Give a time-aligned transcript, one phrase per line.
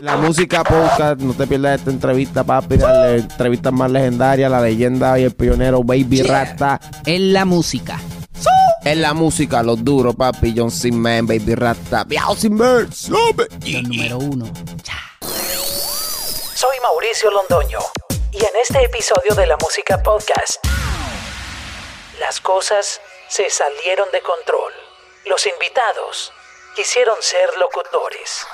[0.00, 2.76] La música podcast, no te pierdas esta entrevista, papi.
[2.78, 6.80] La entrevista más legendaria, la leyenda y el pionero Baby Rasta.
[7.06, 7.98] En la música.
[8.84, 10.54] En la música, los duros, papi.
[10.56, 10.92] John C.
[10.92, 12.04] Man, Baby Rasta.
[12.04, 13.48] Viajo sin ver, sube.
[13.64, 14.46] El número uno.
[16.54, 17.78] Soy Mauricio Londoño
[18.32, 20.64] y en este episodio de la Música Podcast,
[22.20, 24.72] las cosas se salieron de control.
[25.26, 26.32] Los invitados
[26.74, 28.46] quisieron ser locutores.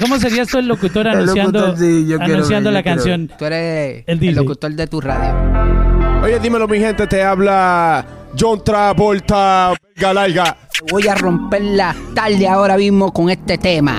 [0.00, 3.30] ¿Cómo serías tú el locutor anunciando, locutor, sí, yo quiero anunciando la yo quiero canción?
[3.38, 6.22] Tú eres El locutor de tu radio.
[6.22, 8.04] Oye, dímelo, mi gente, te habla
[8.38, 10.56] John Travolta Galaiga.
[10.90, 13.92] Voy a romper la tarde ahora mismo con este tema.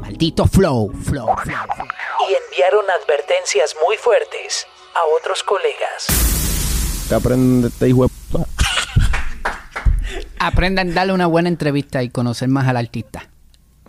[0.00, 1.28] Maldito flow, flow.
[1.28, 6.06] Y enviaron advertencias muy fuertes a otros colegas.
[7.08, 8.46] Que aprenden de este hijo de puta.
[10.38, 13.28] Aprendan a darle una buena entrevista y conocer más al artista.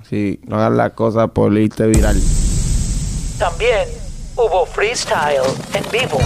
[0.10, 2.16] Sí, no hagas las cosas por irte viral.
[3.38, 3.88] También
[4.36, 5.42] hubo freestyle
[5.73, 6.20] en vivo.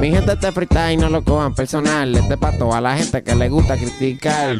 [0.00, 2.14] Mi gente, este freestyle no lo cojan personal.
[2.16, 4.56] Este es para toda la gente que le gusta criticar.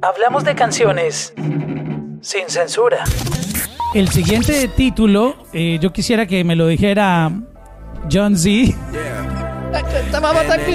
[0.00, 1.34] Hablamos de canciones
[2.22, 3.04] sin censura.
[3.94, 7.30] El siguiente título, eh, yo quisiera que me lo dijera
[8.10, 8.74] John Z.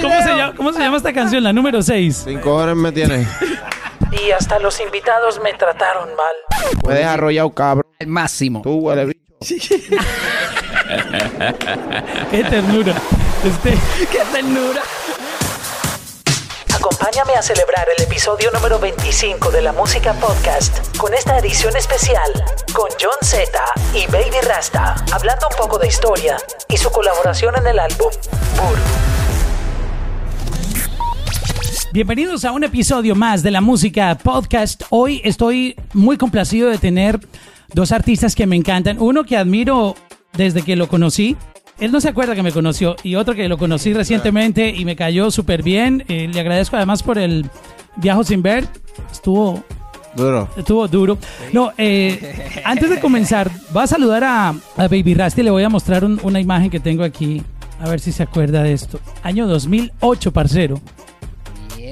[0.00, 1.42] ¿Cómo se, llama, cómo se llama esta canción?
[1.42, 2.16] La número 6.
[2.16, 3.26] Sin cojones me tienes.
[4.12, 6.34] Y hasta los invitados me trataron mal.
[6.86, 7.86] Me dejas arrollado, cabrón.
[7.98, 8.62] El máximo.
[8.62, 9.04] Tú, huele
[9.40, 9.64] bicho.
[12.30, 12.94] Qué ternura.
[13.44, 13.78] Este,
[14.10, 14.82] ¡Qué ternura!
[16.74, 22.32] Acompáñame a celebrar el episodio número 25 de la Música Podcast con esta edición especial
[22.72, 23.50] con John Z
[23.94, 26.36] y Baby Rasta, hablando un poco de historia
[26.68, 28.10] y su colaboración en el álbum
[28.56, 29.17] Buru.
[31.92, 34.82] Bienvenidos a un episodio más de la música podcast.
[34.90, 37.18] Hoy estoy muy complacido de tener
[37.72, 38.98] dos artistas que me encantan.
[39.00, 39.94] Uno que admiro
[40.34, 41.36] desde que lo conocí.
[41.80, 42.96] Él no se acuerda que me conoció.
[43.02, 46.04] Y otro que lo conocí recientemente y me cayó súper bien.
[46.08, 47.46] Eh, le agradezco además por el
[47.96, 48.68] viaje sin ver.
[49.10, 49.62] Estuvo
[50.14, 50.48] Duro.
[50.56, 51.18] Estuvo duro.
[51.52, 55.42] No, eh, antes de comenzar, voy a saludar a, a Baby Rasty.
[55.42, 57.42] Le voy a mostrar un- una imagen que tengo aquí.
[57.80, 58.98] A ver si se acuerda de esto.
[59.22, 60.80] Año 2008, parcero.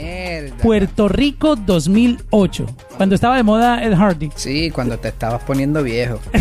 [0.02, 0.56] Mierda.
[0.62, 2.66] Puerto Rico 2008.
[2.96, 4.30] Cuando estaba de moda Ed Hardy.
[4.34, 6.20] Sí, cuando te estabas poniendo viejo.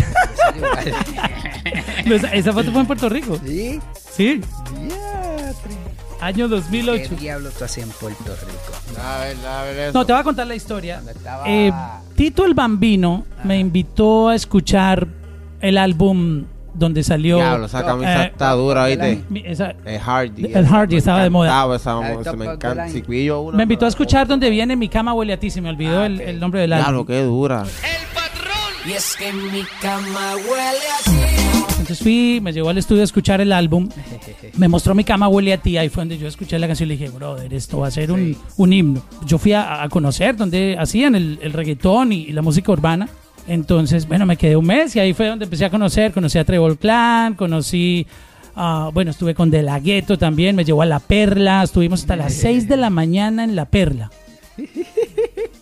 [2.32, 3.38] Esa foto fue en Puerto Rico.
[3.44, 3.80] ¿Sí?
[4.12, 4.40] Sí.
[6.20, 7.16] Año ¿Qué 2008.
[7.16, 9.00] diablo tú hacías en Puerto Rico?
[9.04, 9.98] A ver, a ver eso.
[9.98, 11.02] No, te voy a contar la historia.
[11.06, 11.72] Estaba- Eh,
[12.14, 15.06] Tito el Bambino me invitó a escuchar
[15.60, 16.44] el álbum
[16.78, 17.36] donde salió.
[17.36, 19.22] Diablo, esa camisa Eh, está dura, ¿oíste?
[19.44, 20.44] esa- Es Hardy.
[20.54, 21.74] El Hardy estaba de moda.
[21.74, 22.88] esa el Top me encanta.
[22.88, 25.50] Si pillo una, Me invitó a escuchar donde viene mi cama huele a ti.
[25.50, 26.84] Se me olvidó Ah, el, el nombre del álbum.
[26.84, 27.64] Diablo, qué dura.
[28.86, 31.16] Y es que mi cama huele así.
[31.80, 33.88] Entonces fui, me llevó al estudio a escuchar el álbum.
[34.56, 35.76] Me mostró mi cama huele a ti.
[35.76, 38.10] Ahí fue donde yo escuché la canción y le dije, brother, esto va a ser
[38.12, 39.02] un, un himno.
[39.26, 43.08] Yo fui a, a conocer donde hacían el, el reggaetón y, y la música urbana.
[43.48, 46.12] Entonces, bueno, me quedé un mes y ahí fue donde empecé a conocer.
[46.12, 48.06] Conocí a Trevor Clan, conocí.
[48.56, 52.16] ah, bueno, estuve con De La Ghetto también, me llevó a La Perla, estuvimos hasta
[52.16, 54.10] las 6 de la mañana en La Perla.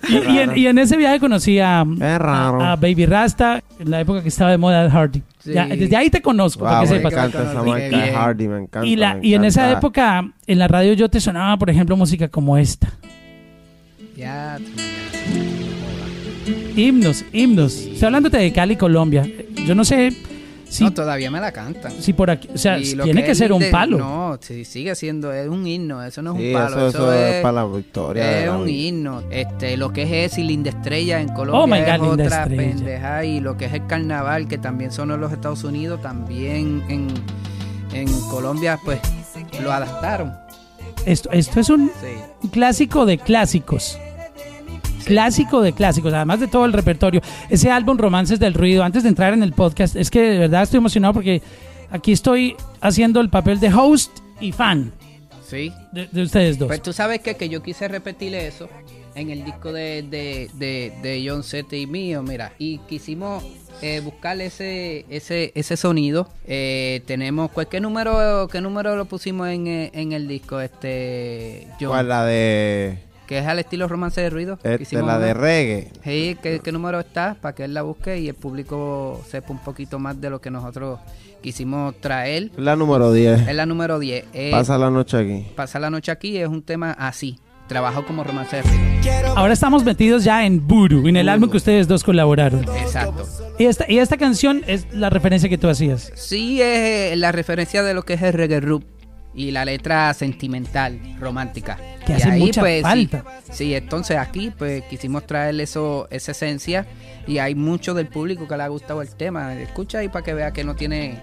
[0.07, 4.29] Y, y en, y en ese viaje conocí a, Baby Rasta, en la época que
[4.29, 5.23] estaba de moda Ed Hardy.
[5.39, 5.55] Sí.
[5.55, 7.13] Ya, desde ahí te conozco, para Wow, que me sepas.
[7.15, 8.15] encanta esa marca bien.
[8.15, 8.87] Hardy, me encanta.
[8.87, 11.97] Y, la, me y en esa época, en la radio yo te sonaba, por ejemplo,
[11.97, 12.93] música como esta.
[14.15, 14.59] Ya,
[16.77, 17.75] Himnos, himnos.
[17.77, 19.27] Estoy hablándote de Cali, Colombia.
[19.67, 20.13] Yo no sé
[20.69, 21.93] si, no, todavía me la cantan.
[22.01, 22.49] si por aquí...
[22.53, 23.97] O sea, tiene que, ser un de- palo.
[23.99, 26.89] No, sigue siendo, es un himno, eso no es Sí, un palo.
[26.89, 28.41] eso, eso es para la victoria.
[28.41, 29.23] Es la un himno.
[29.31, 32.25] Este, lo que es ese y Linda Estrella en Colombia Oh my es God, Linda
[32.25, 32.63] otra Estrella.
[32.75, 33.25] pendeja.
[33.25, 37.07] Y lo que es el carnaval, que también son en los Estados Unidos, también en,
[37.93, 38.99] en Colombia, pues
[39.63, 40.33] lo adaptaron.
[41.07, 42.49] Esto, esto es un Sí.
[42.51, 43.99] clásico de clásicos.
[45.05, 47.21] Clásico de clásicos, además de todo el repertorio.
[47.51, 50.63] Ese álbum Romances del Ruido, antes de entrar en el podcast, es que de verdad
[50.63, 51.43] estoy emocionado porque
[51.91, 54.11] aquí estoy haciendo el papel de host
[54.41, 54.93] y fan
[55.47, 55.71] Sí.
[55.93, 56.69] de, de ustedes dos.
[56.69, 58.69] Pues tú sabes que, que yo quise repetir eso
[59.15, 63.45] en el disco de, de, de, de John Z y mío, mira, y quisimos
[63.83, 66.29] eh, buscar ese, ese, ese sonido.
[66.49, 70.61] Eh, tenemos, pues, ¿qué número, qué número lo pusimos en, eh, en el disco?
[70.61, 72.99] Este, John, ¿Cuál la de.
[73.27, 74.59] Que es al estilo romance de ruido.
[74.63, 75.91] Este, la de reggae?
[76.05, 77.37] Sí, ¿qué, qué número está?
[77.41, 80.51] Para que él la busque y el público sepa un poquito más de lo que
[80.51, 81.01] nosotros
[81.43, 82.51] quisimos traer.
[82.57, 83.49] La número 10.
[83.49, 84.25] Es la número 10.
[84.33, 85.47] Eh, Pasa la noche aquí.
[85.55, 87.39] Pasar la noche aquí es un tema así.
[87.69, 89.37] Trabajo como romance de ruido.
[89.37, 92.65] Ahora estamos metidos ya en Voodoo, en el álbum que ustedes dos colaboraron.
[92.77, 93.27] Exacto.
[93.59, 96.13] Y esta, y esta canción es la referencia que tú hacías.
[96.15, 98.85] Sí, es eh, la referencia de lo que es el reggae root
[99.35, 101.79] y la letra sentimental, romántica.
[102.07, 103.25] Que Y hace mucha sí, falta.
[103.51, 106.87] Sí, entonces aquí pues quisimos traerle eso, esa esencia
[107.27, 109.55] y hay mucho del público que le ha gustado el tema.
[109.55, 111.23] Escucha ahí para que vea que no tiene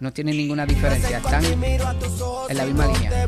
[0.00, 3.26] no tiene ninguna diferencia, están en la misma línea.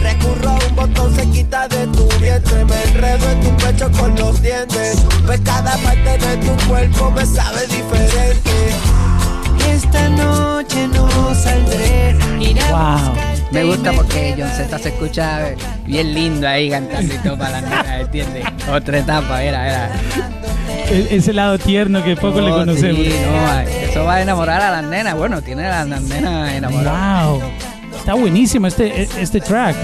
[0.00, 2.64] Recurro a un botón, se quita de tu vientre.
[2.64, 5.04] Me enredo en tu pecho con los dientes.
[5.26, 8.50] Pues cada parte de tu cuerpo me sabe diferente.
[9.68, 12.16] Esta noche no saldré.
[12.40, 13.33] Iré a Wow.
[13.54, 15.50] Me gusta porque John Z se escucha
[15.86, 18.44] bien lindo ahí cantando y todo para la nena, ¿entiendes?
[18.70, 19.90] Otra etapa, era, era.
[20.90, 23.00] E- Ese lado tierno que poco le No, conocemos.
[23.06, 25.16] sí, no, eso va a enamorar a las nenas.
[25.16, 27.26] Bueno, tiene a las nenas enamoradas.
[27.28, 27.42] Wow.
[27.96, 29.76] Está buenísimo este, este track.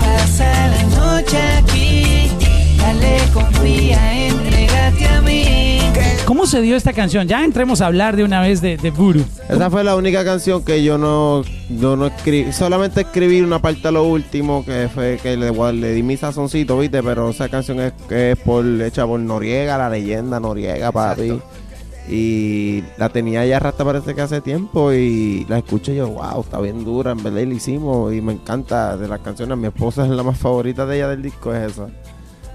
[0.00, 2.30] Pasa la noche aquí.
[2.78, 5.51] Dale, confía, entrégate a mí.
[6.24, 7.28] ¿Cómo se dio esta canción?
[7.28, 9.24] Ya entremos a hablar de una vez de, de Voodoo.
[9.48, 12.52] Esa fue la única canción que yo no, yo no escribí.
[12.52, 16.78] Solamente escribí una parte a lo último, que fue que le, le di mi sazoncito,
[16.78, 17.02] ¿viste?
[17.02, 21.38] Pero esa canción es, es por, hecha por Noriega, la leyenda Noriega, papi.
[22.08, 26.60] Y la tenía ya rasta parece que hace tiempo y la escuché yo, wow, está
[26.60, 29.56] bien dura, en verdad y la hicimos y me encanta de las canciones.
[29.58, 31.88] Mi esposa es la más favorita de ella del disco, es esa.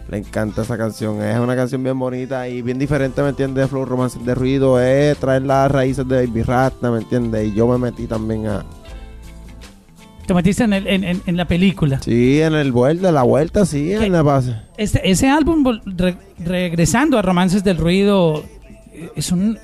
[0.10, 3.64] Le encanta esa canción, es una canción bien bonita y bien diferente, ¿me entiendes?
[3.66, 7.48] De Flow Romance de Ruido, es traer las raíces de Baby Rasta, ¿me entiendes?
[7.50, 8.64] Y yo me metí también a...
[10.26, 12.02] Te metiste en, el- en- en- en la película.
[12.02, 14.56] Sí, en el vuelta, la vuelta, sí, en la base.
[14.78, 18.44] Este, ese álbum, re- regresando a Romances del Ruido,
[19.16, 19.58] es un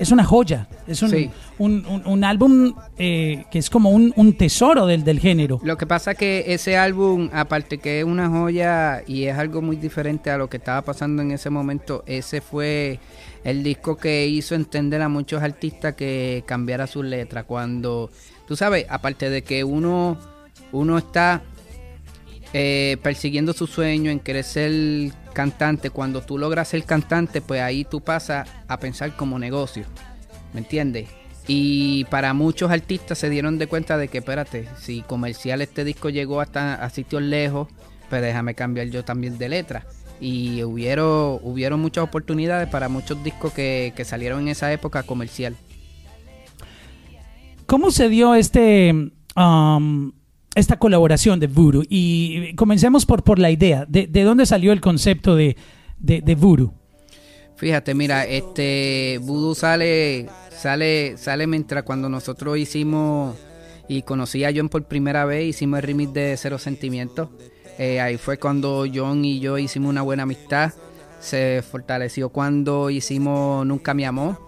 [0.00, 0.66] es una joya.
[0.88, 1.30] Es un, Sí.
[1.58, 5.60] un, un- un álbum eh, que es como un, un tesoro del, del género.
[5.62, 9.76] Lo que pasa que ese álbum, aparte que es una joya y es algo muy
[9.76, 12.98] diferente a lo que estaba pasando en ese momento, ese fue
[13.44, 17.44] el disco que hizo entender a muchos artistas que cambiara sus letras.
[17.46, 18.10] Cuando,
[18.48, 20.18] tú sabes, aparte de que uno,
[20.72, 21.42] uno está
[22.52, 27.84] eh, persiguiendo su sueño en querer ser cantante, cuando tú logras ser cantante, pues ahí
[27.84, 29.84] tú pasas a pensar como negocio,
[30.52, 31.08] ¿me entiendes?
[31.46, 36.08] Y para muchos artistas se dieron de cuenta de que, espérate, si comercial este disco
[36.08, 37.68] llegó hasta a sitios lejos,
[38.08, 39.86] pues déjame cambiar yo también de letra.
[40.20, 45.56] Y hubieron, hubieron muchas oportunidades para muchos discos que, que salieron en esa época comercial.
[47.66, 50.12] ¿Cómo se dio este um,
[50.54, 51.82] esta colaboración de Voodoo?
[51.88, 53.84] Y comencemos por, por la idea.
[53.86, 55.56] ¿De, de dónde salió el concepto de,
[55.98, 56.72] de, de Voodoo?
[57.56, 63.36] Fíjate, mira, este Voodoo sale, sale, sale mientras cuando nosotros hicimos
[63.86, 67.28] y conocí a John por primera vez, hicimos el remix de Cero Sentimientos.
[67.78, 70.72] Eh, ahí fue cuando John y yo hicimos una buena amistad.
[71.20, 74.38] Se fortaleció cuando hicimos Nunca me amó.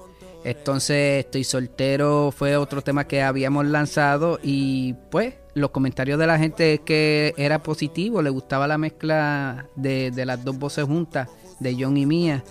[0.45, 6.39] Entonces, Estoy soltero fue otro tema que habíamos lanzado y pues los comentarios de la
[6.39, 11.29] gente es que era positivo, le gustaba la mezcla de, de las dos voces juntas,
[11.61, 12.43] de John y mía.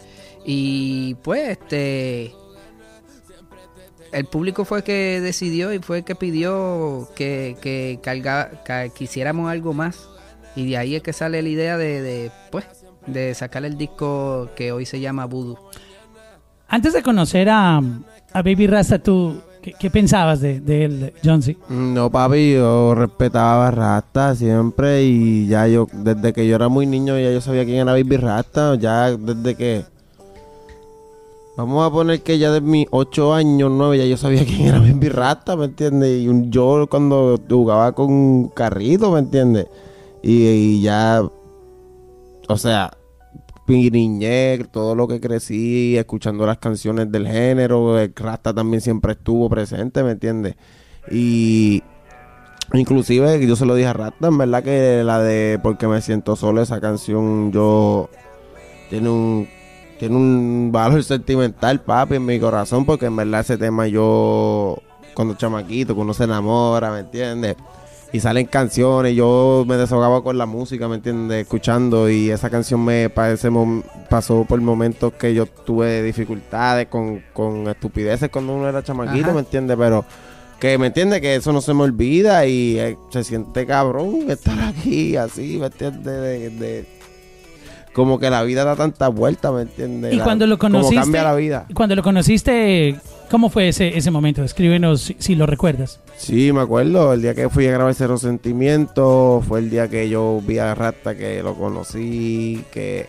[0.45, 2.33] Y pues este
[4.11, 8.91] el público fue que decidió y fue el que pidió que, que, carga- que,
[9.47, 10.07] algo más.
[10.55, 12.65] Y de ahí es que sale la idea de, de, pues
[13.07, 15.57] de sacar el disco que hoy se llama Voodoo.
[16.67, 21.57] Antes de conocer a, a Baby Rasta, ¿tú qué, pensabas de, él, John C?
[21.69, 26.85] No, papi, yo respetaba a Rasta siempre y ya yo, desde que yo era muy
[26.85, 29.83] niño, ya yo sabía quién era Baby Rasta, ya desde que...
[31.57, 34.79] Vamos a poner que ya de mis 8 años, 9, ya yo sabía quién era
[34.79, 36.21] Baby Rasta, ¿me entiendes?
[36.21, 39.67] Y un- yo cuando jugaba con carrito, ¿me entiendes?
[40.23, 41.21] Y ya,
[42.47, 42.91] o sea,
[43.71, 49.49] mi niñez, todo lo que crecí, escuchando las canciones del género, Rasta también siempre estuvo
[49.49, 50.55] presente, ¿me entiendes?
[51.09, 51.81] Y
[52.73, 56.35] inclusive yo se lo dije a Rasta, en verdad que la de Porque me siento
[56.35, 58.09] solo, esa canción yo
[58.89, 59.47] tiene un
[59.97, 64.79] tiene un valor sentimental, papi, en mi corazón, porque en verdad ese tema yo
[65.13, 67.55] cuando chamaquito, uno se enamora, ¿me entiendes?
[68.13, 71.43] Y salen canciones, yo me desahogaba con la música, ¿me entiendes?
[71.43, 76.87] Escuchando y esa canción me pa- ese mom- pasó por momentos que yo tuve dificultades
[76.87, 79.33] con, con estupideces cuando uno era chamaquito, Ajá.
[79.33, 79.77] ¿me entiendes?
[79.79, 80.03] Pero
[80.59, 84.59] que me entiende que eso no se me olvida y eh, se siente cabrón estar
[84.59, 86.03] aquí así, ¿me entiendes?
[86.03, 87.00] De, de-
[87.93, 90.13] como que la vida da tanta vuelta, ¿me entiendes?
[90.13, 91.65] Y La- cuando lo conociste, Como cambia la vida.
[91.73, 92.95] cuando lo conociste,
[93.29, 94.43] ¿cómo fue ese, ese momento?
[94.43, 95.99] Escríbenos si, si lo recuerdas.
[96.17, 100.07] Sí, me acuerdo, el día que fui a grabar Cero Sentimiento, fue el día que
[100.09, 103.07] yo vi a Rasta, que lo conocí, que,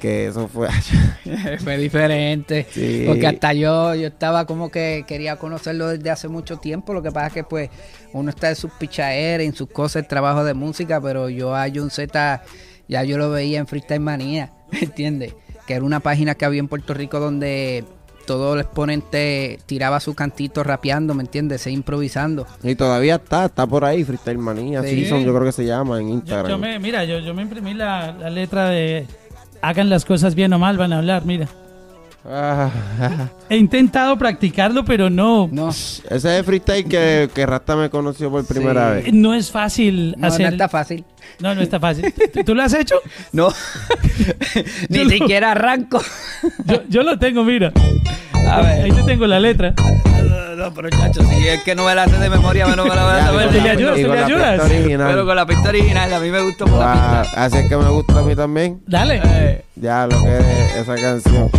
[0.00, 0.68] que eso fue...
[1.62, 2.66] Fue diferente.
[2.72, 3.04] Sí.
[3.06, 6.92] Porque hasta yo, yo estaba como que quería conocerlo desde hace mucho tiempo.
[6.92, 7.70] Lo que pasa es que pues
[8.12, 11.66] uno está en sus pichaderas, en sus cosas, el trabajo de música, pero yo a
[11.72, 12.42] John Z
[12.88, 15.34] ya yo lo veía en Freestyle Manía, ¿me entiendes?
[15.66, 17.84] Que era una página que había en Puerto Rico donde
[18.26, 21.62] todo el exponente tiraba su cantito rapeando, ¿me entiendes?
[21.62, 22.46] Se improvisando.
[22.62, 24.90] y todavía está, está por ahí, Freestyle Manía, Sí.
[25.04, 26.48] Season, yo creo que se llama en Yo, Instagram.
[26.50, 29.06] yo me, mira, yo, yo me imprimí la, la letra de
[29.60, 31.48] hagan las cosas bien o mal, van a hablar, mira.
[32.24, 32.70] Ah,
[33.48, 35.48] He intentado practicarlo, pero no.
[35.50, 39.02] No, ese es el freestyle que, que Rasta me conoció por primera Sí.
[39.06, 39.12] vez.
[39.14, 40.42] No es fácil no, hacer.
[40.46, 41.04] no está fácil.
[41.40, 42.12] No, no está fácil.
[42.32, 42.94] ¿Tú, tú lo has hecho?
[43.32, 43.48] No,
[44.88, 46.00] Yo ni lo- siquiera arranco.
[46.66, 47.72] Yo, yo lo tengo, mira.
[48.48, 48.84] A ver.
[48.84, 49.74] Ahí te tengo la letra.
[49.76, 52.94] No, no, pero chacho, si es que no me la hace de memoria, menos me
[52.94, 53.46] la voy a Ya, saber.
[53.46, 53.98] con ¿le la- ayudas?
[53.98, 54.60] y ¿Tú con le la ayudas?
[54.60, 55.08] pista original.
[55.10, 57.44] Pero con la pista original, a mí me gustó por la pista.
[57.44, 58.80] así es que me gusta a mí también.
[58.86, 59.20] Dale.
[59.24, 61.50] Eh, Ya lo que es esa canción.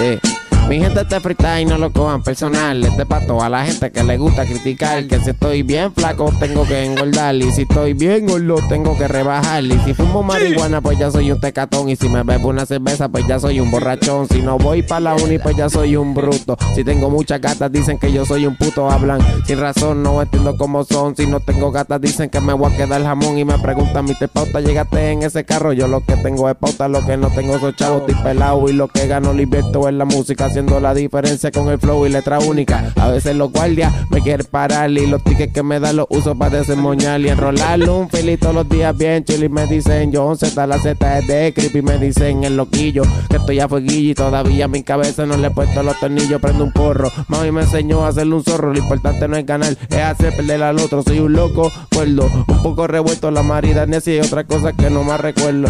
[0.00, 0.39] Sí.
[0.70, 2.84] Mi gente este freestyle no lo cojan personal.
[2.84, 5.04] Este pa' toda la gente que le gusta criticar.
[5.08, 7.34] Que si estoy bien flaco tengo que engordar.
[7.34, 9.64] Y si estoy bien gordo tengo que rebajar.
[9.64, 11.88] Y si fumo marihuana pues ya soy un tecatón.
[11.88, 14.28] Y si me bebo una cerveza pues ya soy un borrachón.
[14.28, 16.56] Si no voy para la uni pues ya soy un bruto.
[16.76, 18.88] Si tengo muchas gatas dicen que yo soy un puto.
[18.88, 21.16] Hablan sin razón, no entiendo cómo son.
[21.16, 23.38] Si no tengo gatas dicen que me voy a quedar jamón.
[23.38, 25.72] Y me preguntan, mi pauta, llegaste en ese carro.
[25.72, 28.02] Yo lo que tengo es pauta, lo que no tengo son chavos.
[28.02, 30.48] Estoy pelado y lo que gano lo invierto en la música.
[30.60, 32.92] Haciendo la diferencia con el flow y letra única.
[32.96, 34.90] A veces los guardias me quieren parar.
[34.90, 37.18] Y los tickets que me dan los uso para desemmoñar.
[37.22, 39.42] Y enrolarlo un fili todos los días bien chill.
[39.42, 41.80] Y me dicen, John Z, la Z es de creepy.
[41.80, 44.10] Me dicen el loquillo que estoy a fueguillo.
[44.10, 46.42] Y todavía a mi cabeza no le he puesto los tornillos.
[46.42, 47.10] Prendo un porro.
[47.28, 48.70] Mami me enseñó a hacerle un zorro.
[48.70, 51.02] Lo importante no es ganar, es hacer perder al otro.
[51.02, 52.28] Soy un loco, cuerdo.
[52.48, 55.68] Un poco revuelto la marida necia y otra cosa que no más recuerdo.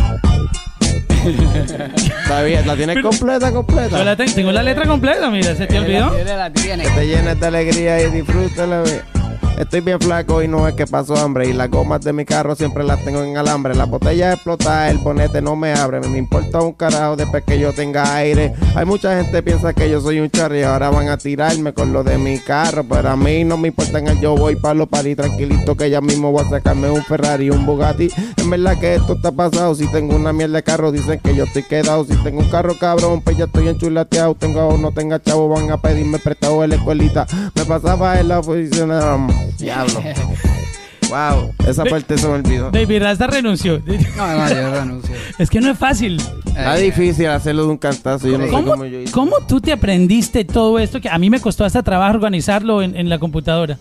[2.22, 3.98] Está bien, la tienes completa, completa.
[3.98, 6.10] Yo la ten- tengo la letra completa, mira, ¿se te olvidó?
[6.10, 6.84] tiene, la tiene.
[6.84, 8.80] Que te llenes de alegría y disfrútala.
[8.82, 9.02] ve.
[9.60, 11.46] Estoy bien flaco y no es que paso hambre.
[11.46, 13.74] Y las gomas de mi carro siempre las tengo en alambre.
[13.74, 16.00] La botella explota, el bonete no me abre.
[16.00, 18.54] Me importa un carajo después que yo tenga aire.
[18.74, 21.92] Hay mucha gente que piensa que yo soy un charri ahora van a tirarme con
[21.92, 22.84] lo de mi carro.
[22.84, 26.00] Pero a mí no me importa el yo voy para los paris tranquilito que ya
[26.00, 28.08] mismo voy a sacarme un Ferrari y un Bugatti.
[28.38, 29.74] En verdad que esto está pasado.
[29.74, 32.06] Si tengo una mierda de carro, dicen que yo estoy quedado.
[32.06, 34.34] Si tengo un carro cabrón, pues ya estoy enchulateado.
[34.36, 37.26] Tengo o no tenga chavo, van a pedirme prestado en la escuelita.
[37.54, 39.49] Me pasaba en la oficina.
[39.58, 40.02] Diablo.
[41.10, 42.70] Wow, esa parte se me olvidó.
[42.70, 43.82] David Rasta renunció.
[44.16, 45.12] No, no, yo renuncio.
[45.40, 46.22] Es que no es fácil.
[46.46, 48.28] Está Eh, difícil hacerlo de un cantazo.
[48.28, 49.10] Yo no sé ¿Cómo, cómo yo hice.
[49.12, 51.00] cómo tú te aprendiste todo esto?
[51.00, 53.76] Que a mí me costó hasta trabajo organizarlo en, en la computadora.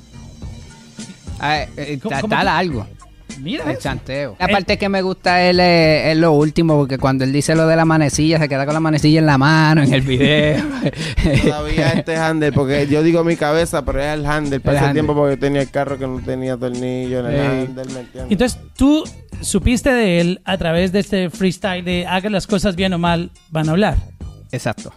[1.40, 2.88] ah, eh, ¿Cómo- Está cómo está tú- largo.
[3.42, 3.82] Mira El eso.
[3.82, 4.36] chanteo.
[4.40, 7.76] La parte que me gusta es, es lo último, porque cuando él dice lo de
[7.76, 10.64] la manecilla, se queda con la manecilla en la mano en el video.
[11.44, 14.60] Todavía este handle, porque yo digo mi cabeza, pero es el handle.
[14.60, 17.40] Para El tiempo porque tenía el carro que no tenía tornillo en el Ey.
[17.42, 18.32] handle, ¿me entiendes?
[18.32, 19.04] Entonces, tú
[19.42, 23.32] supiste de él a través de este freestyle de haga las cosas bien o mal,
[23.50, 23.98] van a hablar.
[24.52, 24.92] Exacto.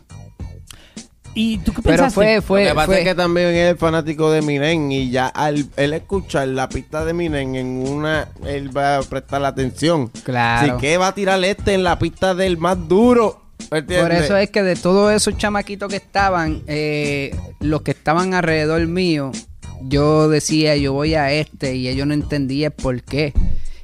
[1.35, 2.15] ¿Y tú qué Pero pensaste?
[2.15, 5.29] fue, Lo fue, que pasa fue- es que también es fanático de Minen y ya
[5.29, 10.09] al él escuchar la pista de Minen en una, él va a prestar la atención.
[10.25, 10.73] Claro.
[10.75, 13.41] Así que va a tirar este en la pista del más duro.
[13.71, 14.03] ¿entiendes?
[14.03, 18.87] Por eso es que de todos esos chamaquitos que estaban, eh, los que estaban alrededor
[18.87, 19.33] mío,
[19.83, 23.33] yo decía, yo voy a este, y ellos no entendían por qué.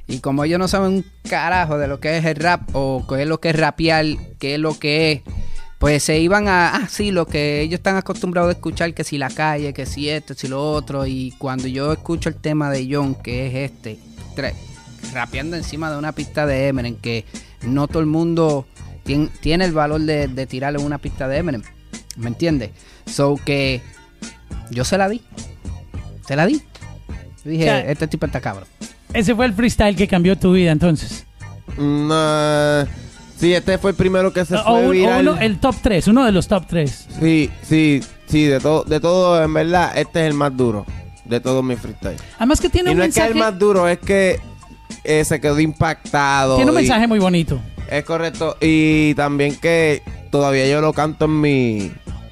[0.07, 3.21] Y como ellos no saben un carajo de lo que es el rap, o qué
[3.23, 4.05] es lo que es rapear,
[4.37, 5.21] qué es lo que es,
[5.79, 9.17] pues se iban a, ah, sí, lo que ellos están acostumbrados a escuchar, que si
[9.17, 11.05] la calle, que si esto, que si lo otro.
[11.07, 13.97] Y cuando yo escucho el tema de John, que es este,
[14.35, 14.53] tra-
[15.13, 17.25] rapeando encima de una pista de Eminem, que
[17.63, 18.67] no todo el mundo
[19.05, 21.63] tien- tiene el valor de, de tirarle una pista de Eminem.
[22.17, 22.71] ¿Me entiendes?
[23.05, 23.81] So que
[24.71, 25.21] yo se la di.
[26.27, 26.61] Se la di.
[27.45, 28.67] Yo dije, O sea, este tipo está cabrón.
[29.13, 31.25] Ese fue el freestyle que cambió tu vida entonces.
[31.77, 32.85] No,
[33.39, 35.27] sí, este fue el primero que se O, fue un- o viral.
[35.27, 37.07] uno, el top 3, uno de los top 3.
[37.19, 40.85] Sí, sí, sí, de todo, de todo, en verdad, este es el más duro
[41.25, 42.17] de todos mis freestyle.
[42.37, 44.39] Además que tiene y un no es que mensaje, el más duro, es que
[45.03, 46.55] eh, se quedó impactado.
[46.57, 47.59] tiene un y- mensaje muy bonito.
[47.89, 48.57] Es correcto.
[48.61, 51.91] Y también que todavía yo lo canto en mi,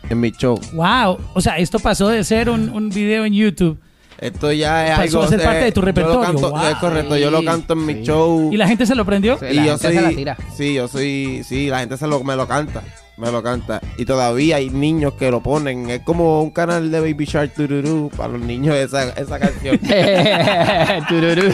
[0.10, 0.60] en mi show.
[0.74, 3.80] Wow, o sea, esto pasó de ser un, un video en YouTube
[4.20, 5.24] Esto ya es Pasó algo.
[5.24, 6.22] a ser parte de tu yo lo repertorio.
[6.22, 6.66] canto- Wow.
[6.68, 8.50] Es correcto, yo lo canto en mi show.
[8.52, 9.38] ¿Y la gente se lo prendió?
[9.38, 9.46] Sí.
[9.52, 9.96] Y la yo gente soy.
[9.96, 10.38] se la tira.
[10.56, 11.42] Sí, yo soy.
[11.44, 12.82] Sí, la gente se lo, me lo canta.
[13.18, 13.82] Me lo canta.
[13.98, 15.90] Y todavía hay niños que lo ponen.
[15.90, 19.80] Es como un canal de Baby Shark Tururú para los niños esa, esa canción.
[21.10, 21.52] Tururú,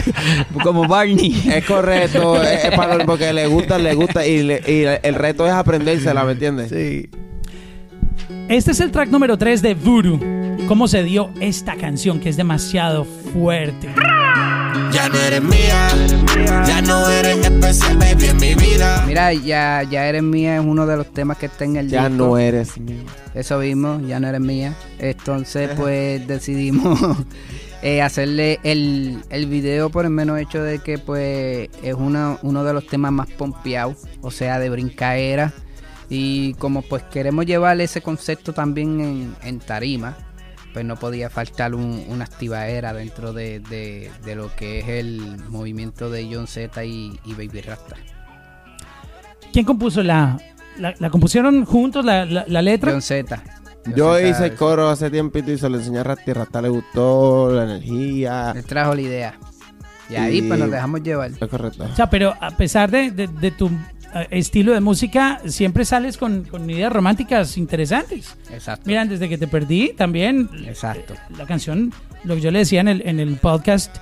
[0.62, 1.42] Como Barney.
[1.54, 2.42] es correcto.
[2.42, 4.26] es, es para los- porque le gusta, le gusta.
[4.26, 6.68] Y, le- y el reto es aprendérsela, ¿me entiendes?
[6.70, 7.08] Sí.
[8.48, 10.20] Este es el track número 3 de Voodoo.
[10.68, 13.88] ¿Cómo se dio esta canción que es demasiado fuerte?
[14.92, 15.88] Ya no eres mía,
[16.66, 19.04] ya no eres especial, baby, en mi vida.
[19.06, 22.08] Mira, ya, ya eres mía es uno de los temas que está en el Ya
[22.08, 22.24] disco.
[22.26, 23.02] no eres mío.
[23.34, 24.74] Eso mismo, ya no eres mía.
[24.98, 26.98] Entonces, pues decidimos
[27.82, 32.64] eh, hacerle el, el video por el menos hecho de que, pues, es una, uno
[32.64, 35.52] de los temas más pompeados, o sea, de brincaera.
[36.08, 40.16] Y como, pues, queremos llevarle ese concepto también en, en tarima,
[40.74, 45.38] pues no podía faltar un- una activaera dentro de, de- de lo que es el
[45.48, 47.96] movimiento de John Z y, y Baby Rasta.
[49.52, 50.36] ¿Quién compuso la,
[50.78, 52.90] la, la compusieron juntos la, la- la letra?
[52.92, 53.42] John Z.
[53.94, 56.68] Yo hice el coro hace tiempito y se lo enseñé a Rasta y Rasta le
[56.70, 58.52] gustó la energía.
[58.56, 59.34] Él trajo la idea.
[60.10, 61.30] Y ahí pues nos dejamos llevar.
[61.40, 61.84] Es correcto.
[61.90, 63.70] O sea, pero a pesar de, de- de tu
[64.30, 68.36] estilo de música, siempre sales con, con ideas románticas interesantes.
[68.52, 68.86] Exacto.
[68.86, 71.14] Miran, desde que te perdí, también Exacto.
[71.36, 71.92] la canción,
[72.24, 73.96] lo que yo le decía en el, en el podcast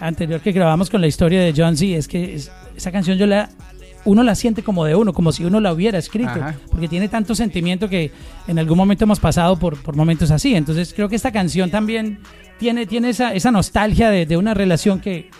[0.00, 3.26] anterior que grabamos con la historia de John Z, es que es- esa canción yo
[3.26, 3.48] la...
[4.06, 6.54] Uno la siente como de uno, como si uno la hubiera escrito, Ajá.
[6.70, 8.10] porque tiene tanto sentimiento que
[8.46, 10.54] en algún momento hemos pasado por, por momentos así.
[10.54, 12.20] Entonces creo que esta canción también
[12.58, 15.30] tiene, tiene esa, esa nostalgia de, de una relación que,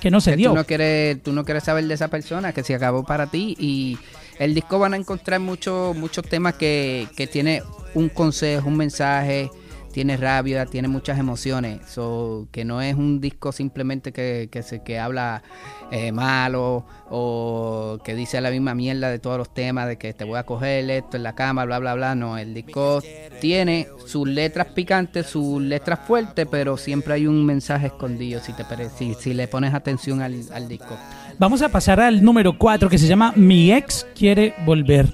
[0.00, 0.50] que no se dio.
[0.50, 3.56] Tú no, quieres, tú no quieres saber de esa persona que se acabó para ti
[3.58, 3.98] y
[4.38, 7.62] el disco van a encontrar muchos muchos temas que, que tiene
[7.94, 9.50] un consejo, un mensaje,
[9.96, 14.82] tiene rabia, tiene muchas emociones, so, que no es un disco simplemente que, que, se,
[14.82, 15.42] que habla
[15.90, 20.24] eh, malo o que dice la misma mierda de todos los temas, de que te
[20.24, 23.02] voy a coger esto en la cama, bla, bla, bla, no, el disco
[23.40, 28.64] tiene sus letras picantes, sus letras fuertes, pero siempre hay un mensaje escondido si, te,
[28.98, 30.94] si, si le pones atención al, al disco.
[31.38, 35.06] Vamos a pasar al número 4 que se llama Mi ex quiere volver.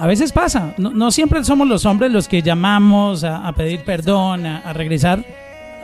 [0.00, 3.84] A veces pasa, no, no siempre somos los hombres los que llamamos a, a pedir
[3.84, 5.24] perdón, a, a regresar.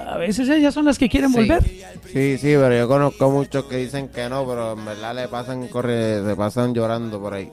[0.09, 1.37] A veces ellas son las que quieren Sí.
[1.37, 1.63] volver.
[1.65, 5.67] Sí, sí, pero yo conozco muchos que dicen que no, pero en verdad le pasan
[5.69, 7.51] corre, se pasan llorando por ahí.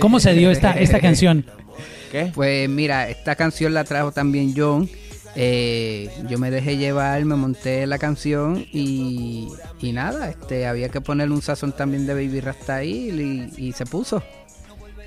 [0.00, 1.44] ¿Cómo se dio esta, esta canción?
[2.12, 2.30] ¿Qué?
[2.34, 4.88] Pues mira, esta canción la trajo también John.
[5.36, 9.48] Eh, yo me dejé llevar, me monté la canción y,
[9.80, 13.72] y nada, este, había que ponerle un sazón también de Baby Rasta ahí y, y
[13.72, 14.22] se puso.